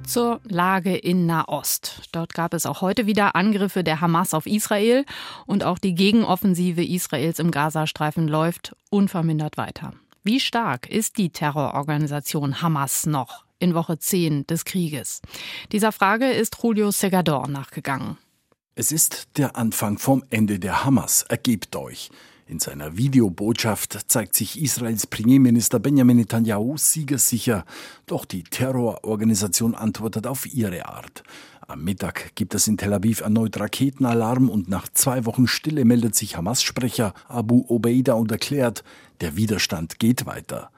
Zur 0.06 0.40
Lage 0.44 0.96
in 0.96 1.26
Nahost. 1.26 2.08
Dort 2.12 2.32
gab 2.32 2.54
es 2.54 2.64
auch 2.64 2.80
heute 2.80 3.04
wieder 3.04 3.37
Angriffe 3.37 3.84
der 3.84 4.00
Hamas 4.00 4.32
auf 4.32 4.46
Israel 4.46 5.04
und 5.44 5.62
auch 5.62 5.78
die 5.78 5.94
Gegenoffensive 5.94 6.82
Israels 6.82 7.40
im 7.40 7.50
Gazastreifen 7.50 8.28
läuft 8.28 8.74
unvermindert 8.88 9.58
weiter. 9.58 9.92
Wie 10.24 10.40
stark 10.40 10.88
ist 10.88 11.18
die 11.18 11.28
Terrororganisation 11.28 12.62
Hamas 12.62 13.04
noch 13.04 13.44
in 13.58 13.74
Woche 13.74 13.98
10 13.98 14.46
des 14.46 14.64
Krieges? 14.64 15.20
Dieser 15.70 15.92
Frage 15.92 16.30
ist 16.30 16.56
Julio 16.62 16.90
Segador 16.90 17.46
nachgegangen. 17.46 18.16
Es 18.80 18.92
ist 18.92 19.26
der 19.38 19.56
Anfang 19.56 19.98
vom 19.98 20.22
Ende 20.30 20.60
der 20.60 20.84
Hamas. 20.84 21.22
Ergebt 21.22 21.74
euch. 21.74 22.10
In 22.46 22.60
seiner 22.60 22.96
Videobotschaft 22.96 24.04
zeigt 24.06 24.36
sich 24.36 24.62
Israels 24.62 25.08
Premierminister 25.08 25.80
Benjamin 25.80 26.18
Netanyahu 26.18 26.76
siegersicher. 26.76 27.64
Doch 28.06 28.24
die 28.24 28.44
Terrororganisation 28.44 29.74
antwortet 29.74 30.28
auf 30.28 30.46
ihre 30.46 30.86
Art. 30.86 31.24
Am 31.66 31.82
Mittag 31.82 32.36
gibt 32.36 32.54
es 32.54 32.68
in 32.68 32.76
Tel 32.76 32.92
Aviv 32.92 33.20
erneut 33.20 33.58
Raketenalarm 33.58 34.48
und 34.48 34.68
nach 34.68 34.86
zwei 34.88 35.24
Wochen 35.24 35.48
Stille 35.48 35.84
meldet 35.84 36.14
sich 36.14 36.36
Hamas-Sprecher 36.36 37.14
Abu 37.26 37.64
Obeida 37.66 38.12
und 38.12 38.30
erklärt, 38.30 38.84
der 39.20 39.34
Widerstand 39.34 39.98
geht 39.98 40.24
weiter. 40.24 40.70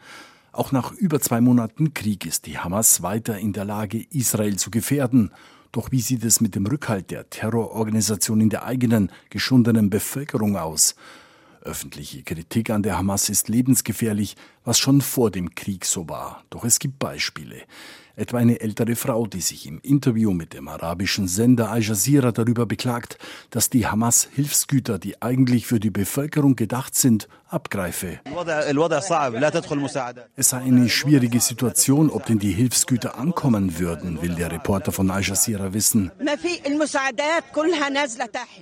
Auch 0.52 0.72
nach 0.72 0.92
über 0.92 1.20
zwei 1.20 1.42
Monaten 1.42 1.92
Krieg 1.92 2.24
ist 2.24 2.46
die 2.46 2.56
Hamas 2.56 3.02
weiter 3.02 3.36
in 3.36 3.52
der 3.52 3.66
Lage, 3.66 4.02
Israel 4.10 4.56
zu 4.56 4.70
gefährden. 4.70 5.32
Doch 5.72 5.92
wie 5.92 6.00
sieht 6.00 6.24
es 6.24 6.40
mit 6.40 6.54
dem 6.54 6.66
Rückhalt 6.66 7.10
der 7.10 7.30
Terrororganisation 7.30 8.40
in 8.40 8.50
der 8.50 8.64
eigenen, 8.64 9.12
geschundenen 9.30 9.88
Bevölkerung 9.88 10.56
aus? 10.56 10.96
Öffentliche 11.62 12.22
Kritik 12.22 12.70
an 12.70 12.82
der 12.82 12.96
Hamas 12.98 13.28
ist 13.28 13.48
lebensgefährlich, 13.48 14.36
was 14.64 14.78
schon 14.78 15.00
vor 15.00 15.30
dem 15.30 15.54
Krieg 15.54 15.84
so 15.84 16.08
war. 16.08 16.44
Doch 16.50 16.64
es 16.64 16.78
gibt 16.78 16.98
Beispiele 16.98 17.62
etwa 18.20 18.36
eine 18.36 18.60
ältere 18.60 18.96
Frau, 18.96 19.26
die 19.26 19.40
sich 19.40 19.66
im 19.66 19.80
Interview 19.80 20.32
mit 20.32 20.52
dem 20.52 20.68
arabischen 20.68 21.26
Sender 21.26 21.70
Al 21.70 21.82
Jazeera 21.82 22.32
darüber 22.32 22.66
beklagt, 22.66 23.16
dass 23.48 23.70
die 23.70 23.86
Hamas 23.86 24.28
Hilfsgüter, 24.34 24.98
die 24.98 25.22
eigentlich 25.22 25.66
für 25.66 25.80
die 25.80 25.90
Bevölkerung 25.90 26.54
gedacht 26.54 26.94
sind, 26.94 27.28
abgreife. 27.48 28.20
Es 30.36 30.48
sei 30.50 30.58
eine 30.58 30.88
schwierige 30.88 31.40
Situation, 31.40 32.10
ob 32.10 32.26
denn 32.26 32.38
die 32.38 32.52
Hilfsgüter 32.52 33.16
ankommen 33.18 33.78
würden, 33.78 34.20
will 34.22 34.34
der 34.34 34.52
Reporter 34.52 34.92
von 34.92 35.10
Al 35.10 35.22
Jazeera 35.22 35.72
wissen. 35.72 36.12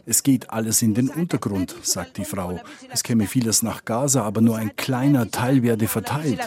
Es 0.06 0.22
geht 0.22 0.50
alles 0.50 0.82
in 0.82 0.94
den 0.94 1.08
Untergrund, 1.08 1.74
sagt 1.82 2.16
die 2.16 2.24
Frau. 2.24 2.60
Es 2.90 3.02
käme 3.02 3.26
vieles 3.26 3.62
nach 3.62 3.84
Gaza, 3.84 4.22
aber 4.22 4.40
nur 4.40 4.56
ein 4.56 4.76
kleiner 4.76 5.30
Teil 5.30 5.62
werde 5.64 5.88
verteilt. 5.88 6.38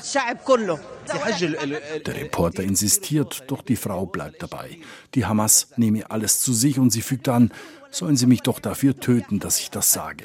Der 2.05 2.15
Reporter 2.15 2.63
insistiert, 2.63 3.00
doch 3.47 3.61
die 3.61 3.75
Frau 3.75 4.05
bleibt 4.05 4.43
dabei. 4.43 4.77
Die 5.15 5.25
Hamas 5.25 5.67
nehme 5.77 6.09
alles 6.09 6.39
zu 6.39 6.53
sich 6.53 6.79
und 6.79 6.91
sie 6.91 7.01
fügt 7.01 7.27
an, 7.29 7.51
sollen 7.91 8.15
sie 8.15 8.25
mich 8.25 8.41
doch 8.41 8.59
dafür 8.59 8.97
töten, 8.97 9.39
dass 9.39 9.59
ich 9.59 9.69
das 9.69 9.91
sage. 9.91 10.23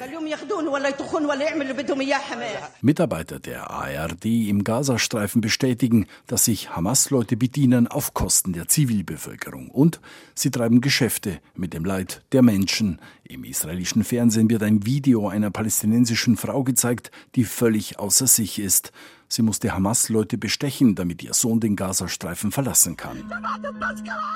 Mitarbeiter 2.81 3.39
der 3.39 3.69
ARD 3.69 4.25
im 4.25 4.63
Gazastreifen 4.63 5.41
bestätigen, 5.41 6.07
dass 6.25 6.45
sich 6.45 6.69
Hamas-Leute 6.75 7.35
bedienen 7.35 7.87
auf 7.87 8.13
Kosten 8.13 8.53
der 8.53 8.67
Zivilbevölkerung 8.67 9.69
und 9.69 9.99
sie 10.33 10.49
treiben 10.49 10.81
Geschäfte 10.81 11.39
mit 11.55 11.73
dem 11.73 11.85
Leid 11.85 12.23
der 12.31 12.41
Menschen. 12.41 12.99
Im 13.23 13.43
israelischen 13.43 14.05
Fernsehen 14.05 14.49
wird 14.49 14.63
ein 14.63 14.85
Video 14.85 15.27
einer 15.27 15.51
palästinensischen 15.51 16.37
Frau 16.37 16.63
gezeigt, 16.63 17.11
die 17.35 17.43
völlig 17.43 17.99
außer 17.99 18.27
sich 18.27 18.59
ist. 18.59 18.93
Sie 19.29 19.41
musste 19.41 19.73
Hamas-Leute 19.73 20.37
bestechen, 20.37 20.95
damit 20.95 21.21
ihr 21.21 21.33
Sohn 21.33 21.59
den 21.59 21.75
Gazastreifen 21.75 22.51
verlassen 22.51 22.95
kann. 22.95 23.23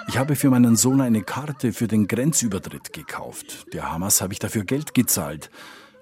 Ich 0.08 0.18
habe 0.18 0.36
für 0.36 0.50
meinen 0.50 0.76
Sohn 0.76 1.00
eine 1.02 1.22
Karte 1.24 1.72
für 1.72 1.88
den 1.88 2.08
Grenzübertritt 2.08 2.92
gekauft. 2.92 3.68
Der 3.74 3.92
Hamas 3.92 4.22
habe 4.22 4.34
ich 4.34 4.40
dafür 4.40 4.66
Geld 4.66 4.94
gezahlt. 4.94 5.50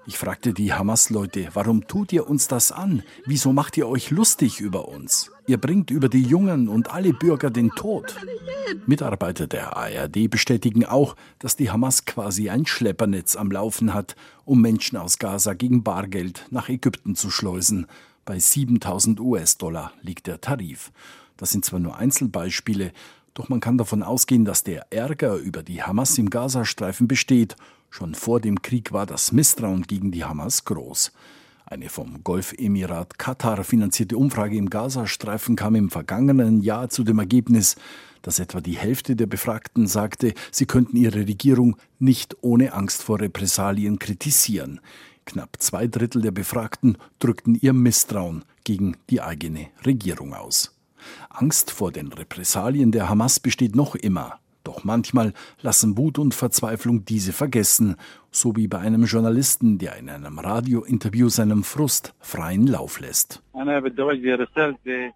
Ich 0.06 0.18
fragte 0.18 0.52
die 0.52 0.72
Hamas-Leute, 0.72 1.50
warum 1.52 1.86
tut 1.86 2.12
ihr 2.12 2.28
uns 2.28 2.48
das 2.48 2.72
an? 2.72 3.04
Wieso 3.26 3.52
macht 3.52 3.76
ihr 3.76 3.86
euch 3.86 4.10
lustig 4.10 4.58
über 4.58 4.88
uns? 4.88 5.30
Ihr 5.46 5.58
bringt 5.58 5.90
über 5.90 6.08
die 6.08 6.22
Jungen 6.22 6.68
und 6.68 6.90
alle 6.90 7.12
Bürger 7.12 7.50
den 7.50 7.70
Tod. 7.70 8.16
Mitarbeiter 8.86 9.46
der 9.46 9.76
ARD 9.76 10.28
bestätigen 10.28 10.84
auch, 10.84 11.16
dass 11.38 11.54
die 11.54 11.70
Hamas 11.70 12.06
quasi 12.06 12.50
ein 12.50 12.66
Schleppernetz 12.66 13.36
am 13.36 13.52
Laufen 13.52 13.94
hat, 13.94 14.16
um 14.44 14.60
Menschen 14.60 14.96
aus 14.96 15.18
Gaza 15.18 15.52
gegen 15.54 15.84
Bargeld 15.84 16.46
nach 16.50 16.68
Ägypten 16.68 17.14
zu 17.14 17.30
schleusen. 17.30 17.86
Bei 18.24 18.38
7000 18.38 19.20
US-Dollar 19.20 19.92
liegt 20.02 20.26
der 20.26 20.40
Tarif. 20.40 20.92
Das 21.36 21.50
sind 21.50 21.64
zwar 21.64 21.80
nur 21.80 21.96
Einzelbeispiele, 21.96 22.92
doch 23.34 23.48
man 23.48 23.60
kann 23.60 23.78
davon 23.78 24.02
ausgehen, 24.02 24.44
dass 24.44 24.64
der 24.64 24.92
Ärger 24.92 25.36
über 25.36 25.62
die 25.62 25.82
Hamas 25.82 26.18
im 26.18 26.30
Gazastreifen 26.30 27.08
besteht. 27.08 27.56
Schon 27.88 28.14
vor 28.14 28.40
dem 28.40 28.62
Krieg 28.62 28.92
war 28.92 29.06
das 29.06 29.32
Misstrauen 29.32 29.82
gegen 29.82 30.10
die 30.12 30.24
Hamas 30.24 30.64
groß. 30.64 31.12
Eine 31.64 31.88
vom 31.88 32.24
Golfemirat 32.24 33.18
Katar 33.18 33.62
finanzierte 33.62 34.16
Umfrage 34.16 34.56
im 34.56 34.70
Gazastreifen 34.70 35.54
kam 35.54 35.76
im 35.76 35.88
vergangenen 35.88 36.62
Jahr 36.62 36.88
zu 36.88 37.04
dem 37.04 37.20
Ergebnis, 37.20 37.76
dass 38.22 38.38
etwa 38.38 38.60
die 38.60 38.76
Hälfte 38.76 39.16
der 39.16 39.26
Befragten 39.26 39.86
sagte, 39.86 40.34
sie 40.50 40.66
könnten 40.66 40.96
ihre 40.96 41.26
Regierung 41.26 41.76
nicht 41.98 42.36
ohne 42.42 42.72
Angst 42.72 43.02
vor 43.02 43.20
Repressalien 43.20 43.98
kritisieren. 43.98 44.80
Knapp 45.26 45.56
zwei 45.58 45.86
Drittel 45.86 46.22
der 46.22 46.30
Befragten 46.30 46.96
drückten 47.18 47.54
ihr 47.54 47.72
Misstrauen 47.72 48.44
gegen 48.64 48.96
die 49.10 49.20
eigene 49.20 49.68
Regierung 49.84 50.34
aus. 50.34 50.76
Angst 51.28 51.70
vor 51.70 51.92
den 51.92 52.12
Repressalien 52.12 52.92
der 52.92 53.08
Hamas 53.08 53.40
besteht 53.40 53.74
noch 53.74 53.94
immer. 53.94 54.38
Doch 54.80 54.84
manchmal 54.84 55.34
lassen 55.60 55.98
Wut 55.98 56.18
und 56.18 56.34
Verzweiflung 56.34 57.04
diese 57.04 57.34
vergessen, 57.34 57.96
so 58.30 58.56
wie 58.56 58.66
bei 58.66 58.78
einem 58.78 59.04
Journalisten, 59.04 59.76
der 59.76 59.96
in 59.96 60.08
einem 60.08 60.38
Radiointerview 60.38 61.28
seinem 61.28 61.64
Frust 61.64 62.14
freien 62.18 62.66
Lauf 62.66 62.98
lässt. 62.98 63.42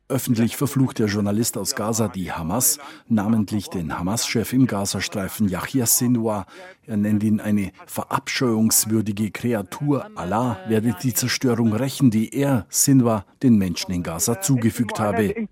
Öffentlich 0.08 0.56
verflucht 0.56 0.98
der 0.98 1.06
Journalist 1.06 1.56
aus 1.56 1.74
Gaza 1.74 2.08
die 2.08 2.30
Hamas, 2.30 2.78
namentlich 3.08 3.70
den 3.70 3.98
Hamas-Chef 3.98 4.52
im 4.52 4.66
Gazastreifen 4.66 5.48
Yahya 5.48 5.86
Sinwar. 5.86 6.44
Er 6.86 6.98
nennt 6.98 7.22
ihn 7.22 7.40
eine 7.40 7.72
verabscheuungswürdige 7.86 9.30
Kreatur. 9.30 10.10
Allah 10.14 10.58
werde 10.68 10.94
die 11.02 11.14
Zerstörung 11.14 11.72
rächen, 11.72 12.10
die 12.10 12.34
er, 12.34 12.66
Sinwar, 12.68 13.24
den 13.42 13.56
Menschen 13.56 13.92
in 13.92 14.02
Gaza 14.02 14.42
zugefügt 14.42 15.00
habe. 15.00 15.48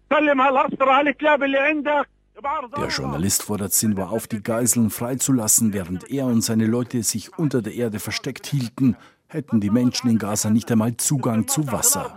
Der 2.76 2.88
Journalist 2.88 3.44
fordert 3.44 3.72
Sinwar 3.72 4.11
auf, 4.11 4.26
die 4.26 4.42
Geiseln 4.42 4.90
freizulassen, 4.90 5.72
während 5.72 6.11
er 6.11 6.26
und 6.26 6.42
seine 6.42 6.66
Leute 6.66 7.02
sich 7.02 7.38
unter 7.38 7.62
der 7.62 7.74
Erde 7.74 7.98
versteckt 7.98 8.46
hielten 8.46 8.96
hätten 9.33 9.61
die 9.61 9.70
Menschen 9.70 10.11
in 10.11 10.18
Gaza 10.18 10.50
nicht 10.50 10.70
einmal 10.70 10.96
Zugang 10.96 11.48
zu 11.48 11.70
Wasser. 11.70 12.14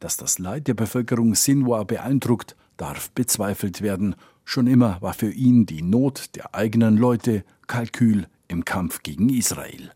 Dass 0.00 0.16
das 0.16 0.38
Leid 0.38 0.68
der 0.68 0.74
Bevölkerung 0.74 1.34
Sinwar 1.34 1.84
beeindruckt, 1.84 2.56
darf 2.76 3.10
bezweifelt 3.12 3.82
werden. 3.82 4.16
Schon 4.44 4.66
immer 4.66 5.00
war 5.00 5.14
für 5.14 5.30
ihn 5.30 5.66
die 5.66 5.82
Not 5.82 6.36
der 6.36 6.54
eigenen 6.54 6.96
Leute 6.96 7.44
Kalkül 7.66 8.26
im 8.48 8.64
Kampf 8.64 9.02
gegen 9.02 9.30
Israel. 9.30 9.92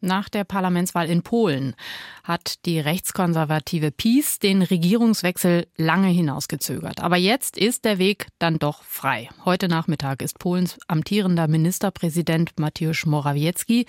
Nach 0.00 0.28
der 0.28 0.44
Parlamentswahl 0.44 1.10
in 1.10 1.22
Polen 1.22 1.74
hat 2.22 2.64
die 2.66 2.78
rechtskonservative 2.78 3.90
PiS 3.90 4.38
den 4.38 4.62
Regierungswechsel 4.62 5.66
lange 5.76 6.06
hinausgezögert. 6.06 7.00
Aber 7.00 7.16
jetzt 7.16 7.56
ist 7.56 7.84
der 7.84 7.98
Weg 7.98 8.28
dann 8.38 8.60
doch 8.60 8.84
frei. 8.84 9.28
Heute 9.44 9.66
Nachmittag 9.66 10.22
ist 10.22 10.38
Polens 10.38 10.78
amtierender 10.86 11.48
Ministerpräsident 11.48 12.60
Mateusz 12.60 13.06
Morawiecki 13.06 13.86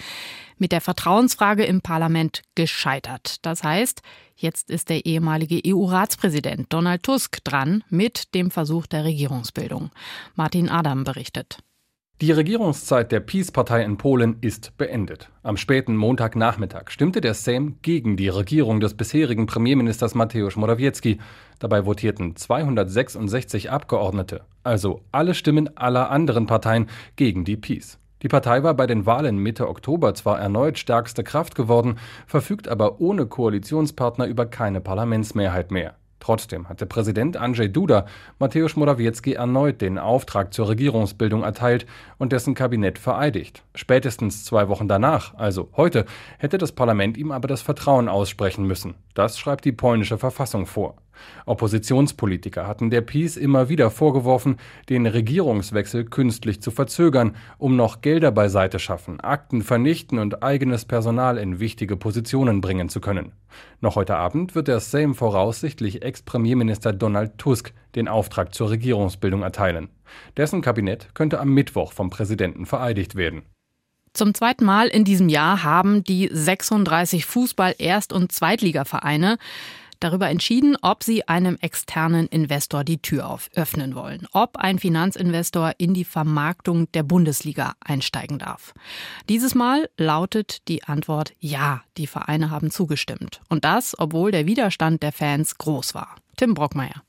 mit 0.58 0.72
der 0.72 0.82
Vertrauensfrage 0.82 1.66
im 1.66 1.82
Parlament 1.82 2.42
gescheitert. 2.56 3.46
Das 3.46 3.64
heißt, 3.64 4.02
jetzt 4.36 4.72
ist 4.72 4.90
der 4.90 5.06
ehemalige 5.06 5.62
EU-Ratspräsident 5.64 6.74
Donald 6.74 7.04
Tusk 7.04 7.44
dran 7.44 7.84
mit 7.90 8.34
dem 8.34 8.50
Versuch 8.50 8.88
der 8.88 9.04
Regierungsbildung. 9.04 9.92
Martin 10.34 10.70
Adam 10.70 11.04
berichtet. 11.04 11.60
Die 12.22 12.34
Regierungszeit 12.34 13.14
der 13.14 13.22
PiS-Partei 13.22 13.82
in 13.82 13.96
Polen 13.96 14.36
ist 14.42 14.78
beendet. 14.78 15.30
Am 15.42 15.56
späten 15.56 15.96
Montagnachmittag 15.96 16.90
stimmte 16.90 17.22
der 17.22 17.34
Sejm 17.34 17.78
gegen 17.82 18.18
die 18.18 18.28
Regierung 18.28 18.82
des 18.82 18.94
bisherigen 18.94 19.46
Premierministers 19.46 20.16
Mateusz 20.16 20.58
Morawiecki. 20.58 21.20
Dabei 21.60 21.86
votierten 21.86 22.36
266 22.36 23.72
Abgeordnete, 23.72 24.42
also 24.66 25.00
alle 25.14 25.34
Stimmen 25.34 25.78
aller 25.78 26.10
anderen 26.10 26.46
Parteien, 26.46 26.88
gegen 27.16 27.46
die 27.46 27.56
PiS. 27.56 28.00
Die 28.22 28.28
Partei 28.28 28.64
war 28.64 28.74
bei 28.74 28.86
den 28.86 29.06
Wahlen 29.06 29.38
Mitte 29.38 29.70
Oktober 29.70 30.14
zwar 30.14 30.42
erneut 30.42 30.78
stärkste 30.78 31.24
Kraft 31.24 31.56
geworden, 31.56 32.00
verfügt 32.28 32.68
aber 32.68 33.00
ohne 33.00 33.28
Koalitionspartner 33.28 34.26
über 34.26 34.46
keine 34.46 34.82
Parlamentsmehrheit 34.82 35.72
mehr. 35.72 35.96
Trotzdem 36.20 36.68
hatte 36.68 36.86
Präsident 36.86 37.38
Andrzej 37.38 37.70
Duda 37.70 38.06
Mateusz 38.40 38.76
Morawiecki 38.76 39.34
erneut 39.34 39.82
den 39.82 39.98
Auftrag 39.98 40.54
zur 40.54 40.68
Regierungsbildung 40.68 41.44
erteilt 41.44 41.86
und 42.18 42.32
dessen 42.32 42.56
Kabinett 42.56 43.00
vereidigt. 43.00 43.64
Spätestens 43.74 44.44
zwei 44.44 44.68
Wochen 44.68 44.88
danach, 44.88 45.34
also 45.36 45.70
heute, 45.78 46.06
hätte 46.38 46.58
das 46.58 46.74
Parlament 46.74 47.18
ihm 47.18 47.32
aber 47.32 47.48
das 47.48 47.62
Vertrauen 47.62 48.10
aussprechen 48.10 48.66
müssen. 48.66 48.96
Das 49.14 49.40
schreibt 49.40 49.66
die 49.66 49.72
polnische 49.72 50.18
Verfassung 50.18 50.66
vor. 50.66 50.96
Oppositionspolitiker 51.46 52.68
hatten 52.68 52.90
der 52.90 53.02
PiS 53.02 53.38
immer 53.38 53.70
wieder 53.70 53.92
vorgeworfen, 53.92 54.58
den 54.90 55.06
Regierungswechsel 55.06 56.06
künstlich 56.06 56.62
zu 56.62 56.72
verzögern, 56.72 57.36
um 57.58 57.76
noch 57.76 58.02
Gelder 58.02 58.32
beiseite 58.32 58.80
schaffen, 58.80 59.20
Akten 59.20 59.62
vernichten 59.62 60.20
und 60.20 60.44
eigenes 60.44 60.86
Personal 60.86 61.38
in 61.38 61.60
wichtige 61.60 61.98
Positionen 61.98 62.62
bringen 62.62 62.90
zu 62.90 63.02
können. 63.02 63.32
Noch 63.82 63.96
heute 63.96 64.16
Abend 64.16 64.56
wird 64.56 64.68
der 64.68 64.80
Sejm 64.80 65.16
voraussichtlich 65.16 66.04
Ex-Premierminister 66.04 66.94
Donald 66.94 67.38
Tusk 67.38 67.74
den 67.96 68.08
Auftrag 68.08 68.54
zur 68.54 68.70
Regierungsbildung 68.70 69.42
erteilen. 69.42 69.90
Dessen 70.38 70.62
Kabinett 70.62 71.14
könnte 71.14 71.40
am 71.40 71.54
Mittwoch 71.54 71.94
vom 71.94 72.10
Präsidenten 72.10 72.66
vereidigt 72.66 73.16
werden. 73.16 73.44
Zum 74.14 74.34
zweiten 74.34 74.66
Mal 74.66 74.88
in 74.88 75.04
diesem 75.04 75.30
Jahr 75.30 75.64
haben 75.64 76.04
die 76.04 76.30
36 76.32 77.26
Fußball-Erst- 77.26 78.12
und 78.12 78.32
Zweitligavereine 78.32 79.38
darüber 80.00 80.30
entschieden, 80.30 80.78
ob 80.82 81.04
sie 81.04 81.28
einem 81.28 81.58
externen 81.62 82.28
Investor 82.28 82.84
die 82.84 83.02
Tür 83.02 83.40
öffnen 83.56 83.96
wollen, 83.96 84.28
ob 84.32 84.58
ein 84.58 84.80
Finanzinvestor 84.80 85.74
in 85.78 85.94
die 85.94 86.06
Vermarktung 86.06 86.92
der 86.94 87.04
Bundesliga 87.04 87.74
einsteigen 87.82 88.40
darf. 88.40 88.74
Dieses 89.28 89.56
Mal 89.56 89.90
lautet 89.98 90.68
die 90.68 90.84
Antwort 90.84 91.34
ja, 91.40 91.82
die 91.98 92.08
Vereine 92.08 92.50
haben 92.50 92.72
zugestimmt. 92.72 93.42
Und 93.50 93.66
das, 93.66 93.98
obwohl 93.98 94.32
der 94.32 94.46
Widerstand 94.46 95.04
der 95.04 95.12
Fans 95.12 95.58
groß 95.58 95.96
war. 95.96 96.16
Tim 96.38 96.54
Brockmeier. 96.54 97.04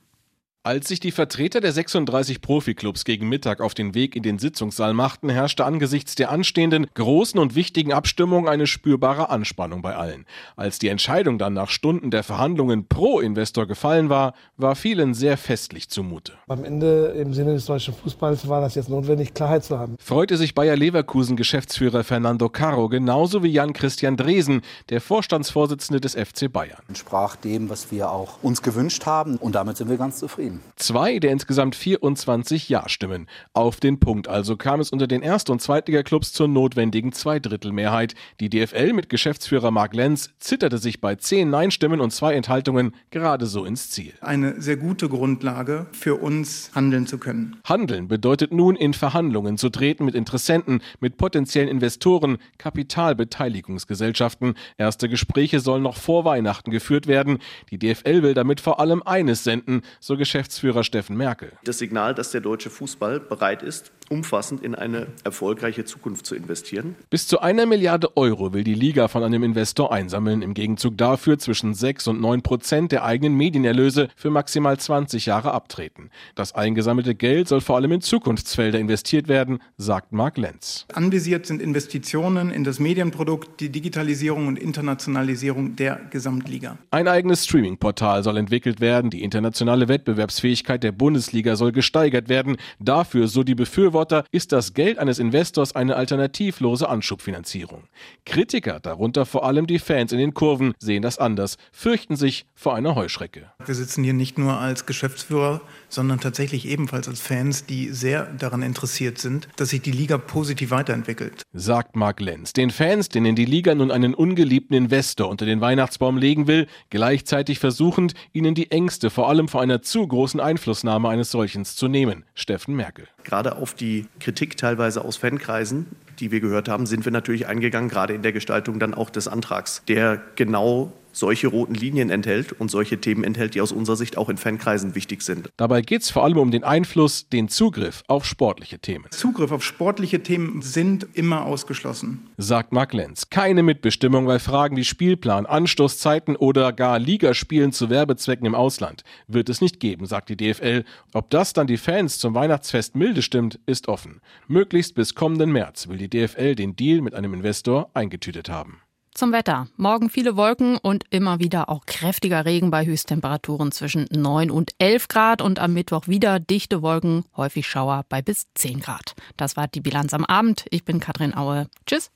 Als 0.63 0.89
sich 0.89 1.01
die 1.01 1.11
Vertreter 1.11 1.63
der 1.63 1.73
36 1.73 2.43
Profiklubs 2.43 3.07
gegen 3.07 3.31
Mittag 3.31 3.63
auf 3.63 3.73
den 3.73 3.95
Weg 3.95 4.15
in 4.15 4.23
den 4.23 4.39
Sitzungssaal 4.39 4.93
machten, 4.93 5.31
herrschte 5.31 5.65
angesichts 5.65 6.17
der 6.17 6.31
anstehenden 6.31 6.87
großen 6.93 7.41
und 7.41 7.55
wichtigen 7.55 7.95
Abstimmung 7.95 8.47
eine 8.47 8.67
spürbare 8.67 9.31
Anspannung 9.31 9.81
bei 9.81 9.97
allen. 9.97 10.27
Als 10.57 10.79
die 10.79 10.89
Entscheidung 10.89 11.39
dann 11.39 11.55
nach 11.55 11.71
Stunden 11.71 12.11
der 12.11 12.23
Verhandlungen 12.25 12.87
pro 12.89 13.21
Investor 13.21 13.67
gefallen 13.67 14.11
war, 14.11 14.35
war 14.59 14.77
vielen 14.77 15.15
sehr 15.15 15.39
festlich 15.39 15.89
zumute. 15.89 16.35
Am 16.47 16.63
Ende 16.63 17.07
im 17.19 17.33
Sinne 17.33 17.55
des 17.55 17.65
deutschen 17.65 17.95
Fußballs 17.95 18.47
war 18.47 18.61
das 18.61 18.75
jetzt 18.75 18.91
notwendig, 18.91 19.33
Klarheit 19.33 19.65
zu 19.65 19.79
haben. 19.79 19.97
Freute 19.99 20.37
sich 20.37 20.55
Bayer 20.55 20.77
Leverkusen 20.77 21.37
Geschäftsführer 21.37 22.05
Fernando 22.05 22.51
Caro 22.51 22.91
genauso 22.91 23.43
wie 23.43 23.49
Jan 23.49 23.73
Christian 23.73 24.19
Dresen, 24.19 24.61
der 24.91 25.01
Vorstandsvorsitzende 25.01 26.03
des 26.03 26.17
FC 26.17 26.53
Bayern. 26.53 26.83
Entsprach 26.89 27.37
dem, 27.37 27.71
was 27.71 27.91
wir 27.91 28.11
auch 28.11 28.43
uns 28.43 28.61
gewünscht 28.61 29.07
haben 29.07 29.37
und 29.37 29.55
damit 29.55 29.79
sind 29.79 29.89
wir 29.89 29.97
ganz 29.97 30.19
zufrieden. 30.19 30.50
Zwei 30.77 31.19
der 31.19 31.31
insgesamt 31.31 31.77
24 31.77 32.69
Ja-Stimmen. 32.69 33.27
Auf 33.53 33.81
den 33.81 34.01
Punkt 34.01 34.29
also 34.29 34.57
kam 34.57 34.81
es 34.81 34.91
unter 34.91 35.07
den 35.07 35.23
Erst- 35.23 35.51
und 35.51 35.61
Zweitliga-Clubs 35.61 36.33
zur 36.33 36.49
notwendigen 36.49 37.13
Zweidrittelmehrheit. 37.13 38.15
Die 38.41 38.49
DFL 38.49 38.93
mit 38.93 39.09
Geschäftsführer 39.09 39.71
Mark 39.71 39.95
Lenz 39.95 40.31
zitterte 40.39 40.79
sich 40.79 41.01
bei 41.01 41.15
zehn 41.17 41.51
Nein-Stimmen 41.51 42.01
und 42.01 42.13
zwei 42.13 42.35
Enthaltungen 42.35 42.95
gerade 43.11 43.47
so 43.47 43.65
ins 43.65 43.91
Ziel. 43.91 44.15
Eine 44.21 44.61
sehr 44.61 44.77
gute 44.77 45.09
Grundlage 45.09 45.87
für 45.93 46.17
uns 46.17 46.71
handeln 46.75 47.07
zu 47.07 47.19
können. 47.19 47.57
Handeln 47.65 48.09
bedeutet 48.09 48.53
nun 48.53 48.77
in 48.77 48.95
Verhandlungen 48.95 49.59
zu 49.59 49.69
treten 49.71 50.05
mit 50.05 50.15
Interessenten, 50.15 50.81
mit 51.01 51.17
potenziellen 51.17 51.69
Investoren, 51.69 52.39
Kapitalbeteiligungsgesellschaften. 52.59 54.55
Erste 54.79 55.09
Gespräche 55.09 55.61
sollen 55.61 55.83
noch 55.83 55.97
vor 55.97 56.25
Weihnachten 56.25 56.71
geführt 56.71 57.07
werden. 57.07 57.39
Die 57.71 57.79
DFL 57.79 58.23
will 58.23 58.35
damit 58.35 58.61
vor 58.61 58.81
allem 58.81 59.03
eines 59.03 59.45
senden, 59.45 59.83
so 60.01 60.17
Geschäftsführer 60.17 60.40
Geschäftsführer 60.41 60.85
Steffen 60.85 61.19
Merkel. 61.19 61.53
Das 61.65 61.77
Signal, 61.77 62.15
dass 62.15 62.31
der 62.31 62.41
deutsche 62.41 62.71
Fußball 62.71 63.21
bereit 63.21 63.63
ist, 63.63 63.93
umfassend 64.09 64.63
in 64.65 64.75
eine 64.75 65.07
erfolgreiche 65.23 65.85
Zukunft 65.85 66.27
zu 66.27 66.35
investieren. 66.35 66.97
Bis 67.11 67.29
zu 67.29 67.41
einer 67.41 67.65
Milliarde 67.67 68.17
Euro 68.17 68.53
will 68.53 68.65
die 68.65 68.75
Liga 68.75 69.07
von 69.07 69.23
einem 69.23 69.45
Investor 69.45 69.93
einsammeln. 69.93 70.43
Im 70.43 70.55
Gegenzug 70.55 70.99
dafür 70.99 71.39
zwischen 71.39 71.75
6 71.75 72.09
und 72.09 72.21
9 72.21 72.43
Prozent 72.43 72.91
der 72.91 73.05
eigenen 73.05 73.37
Medienerlöse 73.37 74.09
für 74.17 74.31
maximal 74.31 74.79
20 74.79 75.27
Jahre 75.27 75.53
abtreten. 75.53 76.11
Das 76.35 76.55
eingesammelte 76.55 77.15
Geld 77.15 77.47
soll 77.47 77.61
vor 77.61 77.77
allem 77.77 77.93
in 77.93 78.01
Zukunftsfelder 78.01 78.81
investiert 78.81 79.29
werden, 79.29 79.61
sagt 79.77 80.13
Mark 80.13 80.39
Lenz. 80.39 80.87
Anvisiert 80.93 81.47
sind 81.47 81.63
Investitionen 81.63 82.51
in 82.51 82.65
das 82.65 82.81
Medienprodukt, 82.81 83.61
die 83.61 83.69
Digitalisierung 83.69 84.49
und 84.49 84.59
Internationalisierung 84.59 85.77
der 85.77 86.01
Gesamtliga. 86.11 86.79
Ein 86.91 87.07
eigenes 87.07 87.45
Streaming-Portal 87.45 88.25
soll 88.25 88.39
entwickelt 88.39 88.81
werden. 88.81 89.11
Die 89.11 89.23
internationale 89.23 89.87
Wettbewerbsfähigkeit 90.31 90.83
der 90.83 90.93
Bundesliga 90.93 91.57
soll 91.57 91.73
gesteigert 91.73 92.29
werden. 92.29 92.57
Dafür, 92.79 93.27
so 93.29 93.43
die 93.43 93.55
Befürworter, 93.55 94.25
ist 94.31 94.53
das 94.53 94.75
Geld 94.75 94.99
eines 94.99 95.19
Investors 95.19 95.75
eine 95.75 95.97
alternativlose 95.97 96.89
Anschubfinanzierung. 96.89 97.85
Kritiker, 98.25 98.81
darunter 98.81 99.27
vor 99.27 99.45
allem 99.45 99.67
die 99.67 99.79
Fans 99.79 100.13
in 100.13 100.19
den 100.19 100.35
Kurven, 100.35 100.75
sehen 100.79 101.03
das 101.03 101.19
anders, 101.19 101.57
fürchten 101.73 102.17
sich 102.17 102.47
vor 102.55 102.75
einer 102.75 102.95
Heuschrecke. 102.95 103.51
Wir 103.65 103.75
sitzen 103.75 104.05
hier 104.05 104.13
nicht 104.13 104.39
nur 104.39 104.59
als 104.59 104.87
Geschäftsführer, 104.87 105.61
sondern 105.89 106.21
tatsächlich 106.21 106.67
ebenfalls 106.69 107.09
als 107.09 107.21
Fans, 107.21 107.67
die 107.67 107.89
sehr 107.89 108.27
daran 108.27 108.63
interessiert 108.63 109.19
sind, 109.19 109.49
dass 109.57 109.71
sich 109.71 109.83
die 109.83 109.91
Liga 109.91 110.19
positiv 110.19 110.71
weiterentwickelt. 110.71 111.43
Sagt 111.53 111.97
Mark 111.97 112.21
Lenz. 112.21 112.53
Den 112.53 112.71
Fans, 112.71 113.09
denen 113.09 113.35
die 113.35 113.45
Liga 113.45 113.75
nun 113.75 113.91
einen 113.91 114.15
ungeliebten 114.15 114.77
Investor 114.77 115.29
unter 115.29 115.47
den 115.47 115.61
Weihnachtsbaum 115.61 116.17
legen 116.17 116.47
will, 116.47 116.67
gleichzeitig 116.91 117.59
versuchend, 117.59 118.15
ihnen 118.33 118.55
die 118.55 118.71
Ängste 118.71 119.11
vor 119.11 119.29
allem 119.29 119.49
vor 119.49 119.61
einer 119.61 119.83
zu 119.83 120.07
großen 120.07 120.20
Einflussnahme 120.41 121.09
eines 121.09 121.31
solchen 121.31 121.65
zu 121.65 121.89
nehmen. 121.89 122.25
Steffen 122.35 122.77
Merkel. 122.77 123.09
Gerade 123.25 123.57
auf 123.57 123.75
die 123.75 124.07
Kritik 124.19 124.57
teilweise 124.57 125.05
aus 125.05 125.17
Fankreisen, 125.17 125.87
die 126.21 126.31
wir 126.31 126.41
gehört 126.41 126.69
haben, 126.69 126.87
sind 126.87 127.05
wir 127.05 127.13
natürlich 127.13 127.47
eingegangen, 127.47 127.89
gerade 127.89 128.15
in 128.15 128.23
der 128.23 128.33
Gestaltung 128.33 128.79
dann 128.79 128.95
auch 128.95 129.11
des 129.11 129.27
Antrags, 129.27 129.83
der 129.89 130.21
genau 130.37 130.93
solche 131.13 131.49
roten 131.49 131.75
Linien 131.75 132.11
enthält 132.11 132.53
und 132.53 132.71
solche 132.71 133.01
Themen 133.01 133.25
enthält, 133.25 133.55
die 133.55 133.61
aus 133.61 133.73
unserer 133.73 133.97
Sicht 133.97 134.17
auch 134.17 134.29
in 134.29 134.37
Fankreisen 134.37 134.95
wichtig 134.95 135.23
sind. 135.23 135.51
Dabei 135.57 135.83
geht 135.83 136.03
es 136.03 136.11
vor 136.11 136.25
allem 136.25 136.39
um 136.39 136.51
den 136.51 136.65
Einfluss, 136.65 137.29
den 137.29 137.49
Zugriff 137.49 138.03
auf 138.07 138.25
sportliche 138.25 138.79
Themen. 138.79 139.07
Zugriff 139.11 139.51
auf 139.53 139.65
sportliche 139.65 140.23
Themen 140.23 140.63
sind 140.63 141.07
immer 141.15 141.45
ausgeschlossen. 141.45 142.29
Sagt 142.37 142.73
Mark 142.73 142.93
Lenz. 142.93 143.29
Keine 143.31 143.63
Mitbestimmung 143.63 144.27
bei 144.27 144.39
Fragen 144.39 144.77
wie 144.77 144.85
Spielplan, 144.85 145.47
Anstoßzeiten 145.47 146.37
oder 146.37 146.73
gar 146.73 146.99
Ligaspielen 146.99 147.73
zu 147.73 147.91
Werbezwecken 147.91 148.47
im 148.47 148.55
Ausland 148.55 149.03
wird 149.27 149.49
es 149.49 149.61
nicht 149.61 149.81
geben, 149.81 150.07
sagt 150.07 150.29
die 150.29 150.37
DFL. 150.37 150.85
Ob 151.13 151.31
das 151.31 151.53
dann 151.53 151.67
die 151.67 151.77
Fans 151.77 152.19
zum 152.19 152.35
Weihnachtsfest 152.35 152.97
milde 152.97 153.23
stimmt, 153.23 153.59
ist 153.67 153.89
offen. 153.89 154.21
Möglichst 154.49 154.95
bis 154.95 155.15
kommenden 155.15 155.53
März 155.53 155.89
will 155.89 155.99
die 156.11 156.27
DFL 156.27 156.55
den 156.55 156.77
Deal 156.77 157.01
mit 157.01 157.15
einem 157.15 157.35
Investor 157.35 157.91
eingetütet 157.95 158.49
haben. 158.49 158.83
Zum 159.13 159.33
Wetter. 159.33 159.67
Morgen 159.77 160.09
viele 160.09 160.37
Wolken 160.37 160.79
und 160.79 161.05
immer 161.11 161.41
wieder 161.41 161.69
auch 161.69 161.85
kräftiger 161.85 162.45
Regen 162.45 162.71
bei 162.71 162.87
Höchsttemperaturen 162.87 163.73
zwischen 163.73 164.07
9 164.11 164.51
und 164.51 164.73
11 164.79 165.09
Grad 165.09 165.43
und 165.43 165.59
am 165.59 165.75
Mittwoch 165.75 166.07
wieder 166.07 166.39
dichte 166.39 166.81
Wolken, 166.81 167.25
häufig 167.37 167.67
Schauer 167.67 168.05
bei 168.09 168.23
bis 168.23 168.47
10 168.55 168.81
Grad. 168.81 169.15
Das 169.37 169.57
war 169.57 169.67
die 169.67 169.81
Bilanz 169.81 170.15
am 170.15 170.25
Abend. 170.25 170.65
Ich 170.71 170.85
bin 170.85 171.01
Katrin 171.01 171.35
Aue. 171.35 171.67
Tschüss. 171.87 172.13